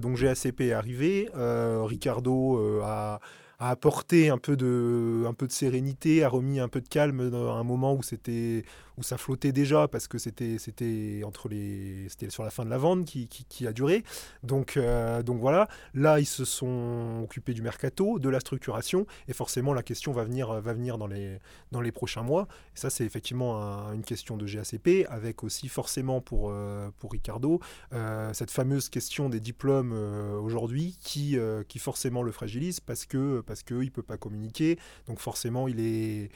donc 0.00 0.16
GACP 0.16 0.60
est 0.60 0.72
arrivé, 0.72 1.28
Ricardo 1.34 2.82
a 2.82 3.20
a 3.60 3.68
apporté 3.68 4.30
un 4.30 4.38
peu 4.38 4.56
de, 4.56 5.24
un 5.28 5.34
peu 5.34 5.46
de 5.46 5.52
sérénité, 5.52 6.24
a 6.24 6.28
remis 6.28 6.60
un 6.60 6.68
peu 6.68 6.80
de 6.80 6.88
calme 6.88 7.28
dans 7.28 7.54
un 7.54 7.62
moment 7.62 7.94
où 7.94 8.02
c'était 8.02 8.64
où 9.00 9.02
ça 9.02 9.16
flottait 9.16 9.52
déjà 9.52 9.88
parce 9.88 10.06
que 10.06 10.18
c'était 10.18 10.58
c'était 10.58 11.22
entre 11.24 11.48
les 11.48 12.06
c'était 12.08 12.28
sur 12.28 12.44
la 12.44 12.50
fin 12.50 12.64
de 12.64 12.70
la 12.70 12.78
vente 12.78 13.06
qui, 13.06 13.66
a 13.66 13.72
duré. 13.72 14.04
Donc 14.42 14.76
euh, 14.76 15.22
donc 15.22 15.40
voilà, 15.40 15.68
là 15.94 16.20
ils 16.20 16.26
se 16.26 16.44
sont 16.44 17.20
occupés 17.24 17.54
du 17.54 17.62
mercato, 17.62 18.18
de 18.18 18.28
la 18.28 18.40
structuration 18.40 19.06
et 19.26 19.32
forcément 19.32 19.72
la 19.72 19.82
question 19.82 20.12
va 20.12 20.24
venir 20.24 20.60
va 20.60 20.72
venir 20.74 20.98
dans 20.98 21.06
les 21.06 21.38
dans 21.72 21.80
les 21.80 21.92
prochains 21.92 22.22
mois. 22.22 22.46
Et 22.76 22.78
ça 22.78 22.90
c'est 22.90 23.04
effectivement 23.04 23.90
une 23.92 24.04
question 24.04 24.36
de 24.36 24.46
GACP 24.46 25.06
avec 25.08 25.42
aussi 25.42 25.68
forcément 25.68 26.20
pour 26.20 26.50
euh, 26.50 26.90
pour 26.98 27.12
Ricardo 27.12 27.60
euh, 27.92 28.32
cette 28.34 28.50
fameuse 28.50 28.90
question 28.90 29.28
des 29.30 29.40
diplômes 29.40 29.92
aujourd'hui 30.42 30.98
qui 31.00 31.38
qui 31.68 31.78
forcément 31.78 32.22
le 32.22 32.32
fragilise 32.32 32.80
parce 32.80 33.06
que 33.06 33.40
parce 33.40 33.62
qu'il 33.62 33.78
ne 33.78 33.88
peut 33.88 34.02
pas 34.02 34.18
communiquer. 34.18 34.78
Donc 35.06 35.18
forcément, 35.18 35.68
il 35.68 35.80
est 35.80 36.30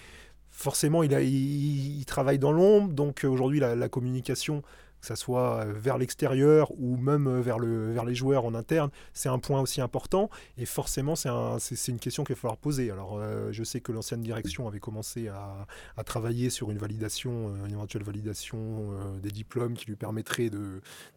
forcément, 0.54 1.02
il, 1.02 1.14
a, 1.14 1.20
il, 1.20 2.02
travaille 2.06 2.38
dans 2.38 2.52
l'ombre. 2.52 2.94
Donc 2.94 3.24
aujourd'hui, 3.24 3.60
la, 3.60 3.88
communication 3.88 4.62
que 5.04 5.14
ce 5.14 5.22
soit 5.22 5.60
euh, 5.60 5.72
vers 5.76 5.98
l'extérieur 5.98 6.72
ou 6.78 6.96
même 6.96 7.26
euh, 7.26 7.40
vers, 7.40 7.58
le, 7.58 7.92
vers 7.92 8.04
les 8.04 8.14
joueurs 8.14 8.46
en 8.46 8.54
interne, 8.54 8.90
c'est 9.12 9.28
un 9.28 9.38
point 9.38 9.60
aussi 9.60 9.80
important. 9.80 10.30
Et 10.56 10.64
forcément, 10.64 11.14
c'est 11.14 11.28
un, 11.28 11.58
une 11.88 11.98
question 11.98 12.24
qu'il 12.24 12.34
va 12.34 12.40
falloir 12.40 12.56
poser. 12.56 12.90
Alors, 12.90 13.18
euh, 13.18 13.52
je 13.52 13.62
sais 13.62 13.80
que 13.80 13.92
l'ancienne 13.92 14.22
direction 14.22 14.66
avait 14.66 14.80
commencé 14.80 15.28
à, 15.28 15.66
à, 15.96 16.04
travailler 16.04 16.48
sur 16.48 16.70
une 16.70 16.78
validation, 16.78 17.54
une 17.66 17.72
éventuelle 17.72 18.02
validation 18.02 18.92
des 19.22 19.30
diplômes 19.30 19.74
qui 19.74 19.86
lui 19.86 19.96
permettrait 19.96 20.50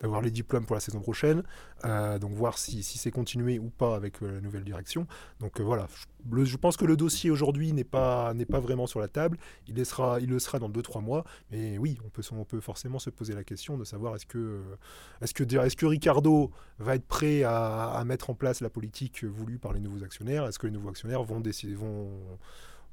d'avoir 0.01 0.21
les 0.21 0.31
diplômes 0.31 0.65
pour 0.65 0.75
la 0.75 0.79
saison 0.79 0.99
prochaine. 0.99 1.43
donc, 1.83 2.31
voir 2.33 2.57
si, 2.57 2.83
si 2.83 2.97
c'est 2.97 3.11
continué 3.11 3.59
ou 3.59 3.69
pas 3.69 3.95
avec 3.95 4.21
la 4.21 4.41
nouvelle 4.41 4.63
direction. 4.63 5.07
Donc, 5.39 5.61
voilà. 5.61 5.87
Je, 6.43 6.57
pense 6.57 6.77
que 6.77 6.85
le 6.85 6.97
dossier 6.97 7.29
aujourd'hui 7.29 7.71
n'est 7.73 7.83
pas, 7.83 8.33
pas 8.49 8.59
vraiment 8.59 8.87
sur 8.87 8.99
la 8.99 9.07
table. 9.07 9.37
Il, 9.67 9.77
il 9.77 10.29
le 10.29 10.39
sera 10.39 10.59
dans 10.59 10.69
2-3 10.69 11.01
mois. 11.03 11.23
Mais 11.51 11.77
oui, 11.77 11.97
on 12.05 12.09
peut, 12.09 12.23
on 12.31 12.43
peut 12.43 12.59
forcément 12.59 12.99
se 12.99 13.09
poser 13.09 13.33
la 13.33 13.43
question 13.43 13.76
de 13.77 13.83
savoir 13.83 14.15
est-ce 14.15 14.25
que, 14.25 14.61
est-ce 15.21 15.33
que, 15.33 15.43
est-ce 15.43 15.75
que 15.75 15.85
Ricardo 15.85 16.51
va 16.79 16.95
être 16.95 17.07
prêt 17.07 17.43
à, 17.43 18.03
mettre 18.05 18.29
en 18.29 18.33
place 18.33 18.61
la 18.61 18.69
politique 18.69 19.23
voulue 19.23 19.59
par 19.59 19.73
les 19.73 19.79
nouveaux 19.79 20.03
actionnaires? 20.03 20.45
Est-ce 20.45 20.59
que 20.59 20.67
les 20.67 20.73
nouveaux 20.73 20.89
actionnaires 20.89 21.23
vont, 21.23 21.39
décider, 21.39 21.75
vont, 21.75 22.09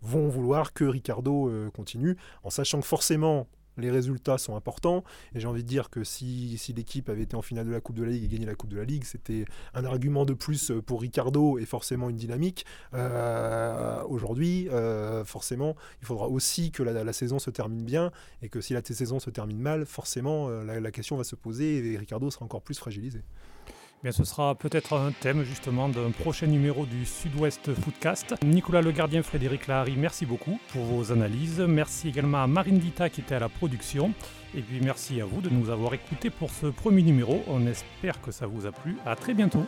vont 0.03 0.29
vouloir 0.29 0.73
que 0.73 0.85
Ricardo 0.85 1.49
euh, 1.49 1.71
continue? 1.71 2.17
En 2.43 2.51
sachant 2.51 2.81
que 2.81 2.87
forcément, 2.87 3.47
les 3.77 3.91
résultats 3.91 4.39
sont 4.39 4.57
importants. 4.57 5.05
Et 5.35 5.41
j'ai 5.41 5.47
envie 5.47 5.63
de 5.63 5.69
dire 5.69 5.91
que 5.91 6.05
si, 6.05 6.59
si 6.59 6.73
l'équipe 6.73 7.09
avait 7.09 7.23
été 7.23 7.37
en 7.37 7.43
finale 7.43 7.67
de 7.67 7.73
la 7.73 7.81
Coupe 7.81 7.97
de 7.97 8.05
la 8.05 8.11
Ligue 8.11 8.25
et 8.25 8.29
gagné 8.29 8.47
la 8.47 8.55
Coupe 8.55 8.71
de 8.71 8.77
la 8.77 8.85
Ligue, 8.85 9.05
c'était 9.05 9.45
un 9.75 9.85
argument 9.85 10.25
de 10.25 10.35
plus 10.35 10.73
pour 10.87 11.01
Ricardo 11.01 11.59
et 11.59 11.67
forcément 11.67 12.11
une 12.11 12.17
dynamique. 12.17 12.67
Euh, 12.95 14.03
aujourd'hui, 14.05 14.69
euh, 14.71 15.25
forcément, 15.25 15.77
il 16.01 16.07
faudra 16.07 16.29
aussi 16.29 16.71
que 16.71 16.83
la, 16.83 17.13
saison 17.13 17.39
se 17.39 17.51
termine 17.51 17.85
bien 17.85 18.11
et 18.43 18.49
que 18.49 18.61
si 18.61 18.73
la 18.73 18.83
saison 18.85 19.21
se 19.21 19.31
termine 19.31 19.61
mal, 19.61 19.87
forcément, 19.87 20.49
euh, 20.49 20.81
la 20.81 20.91
question 20.91 21.17
va 21.17 21.25
se 21.25 21.37
poser 21.37 21.93
et 21.93 21.99
Ricardo 21.99 22.31
sera 22.31 22.45
encore 22.45 22.63
plus 22.63 22.79
fragilisé 22.79 23.23
ce 24.11 24.25
sera 24.25 24.55
peut-être 24.55 24.95
un 24.95 25.13
thème 25.13 25.45
justement 25.45 25.89
d'un 25.89 26.11
prochain 26.11 26.47
numéro 26.47 26.87
du 26.87 27.07
Sud-Ouest 27.07 27.73
Footcast. 27.75 28.35
Nicolas 28.45 28.83
Le 28.83 28.93
Gardien, 28.93 29.23
Frédéric 29.23 29.67
Lahari, 29.67 29.95
merci 29.97 30.27
beaucoup 30.27 30.59
pour 30.73 30.85
vos 30.85 31.13
analyses. 31.13 31.61
Merci 31.61 32.09
également 32.09 32.43
à 32.43 32.47
Marine 32.47 32.79
Dita 32.79 33.09
qui 33.09 33.23
était 33.23 33.35
à 33.35 33.41
la 33.41 33.49
production. 33.49 34.13
Et 34.55 34.61
puis 34.61 34.81
merci 34.81 35.21
à 35.21 35.25
vous 35.25 35.41
de 35.41 35.49
nous 35.49 35.71
avoir 35.71 35.95
écoutés 35.95 36.31
pour 36.31 36.51
ce 36.51 36.67
premier 36.67 37.03
numéro. 37.03 37.43
On 37.49 37.67
espère 37.67 38.21
que 38.21 38.31
ça 38.31 38.47
vous 38.47 38.67
a 38.67 38.73
plu. 38.73 38.97
À 39.07 39.17
très 39.17 39.35
bientôt. 39.35 39.65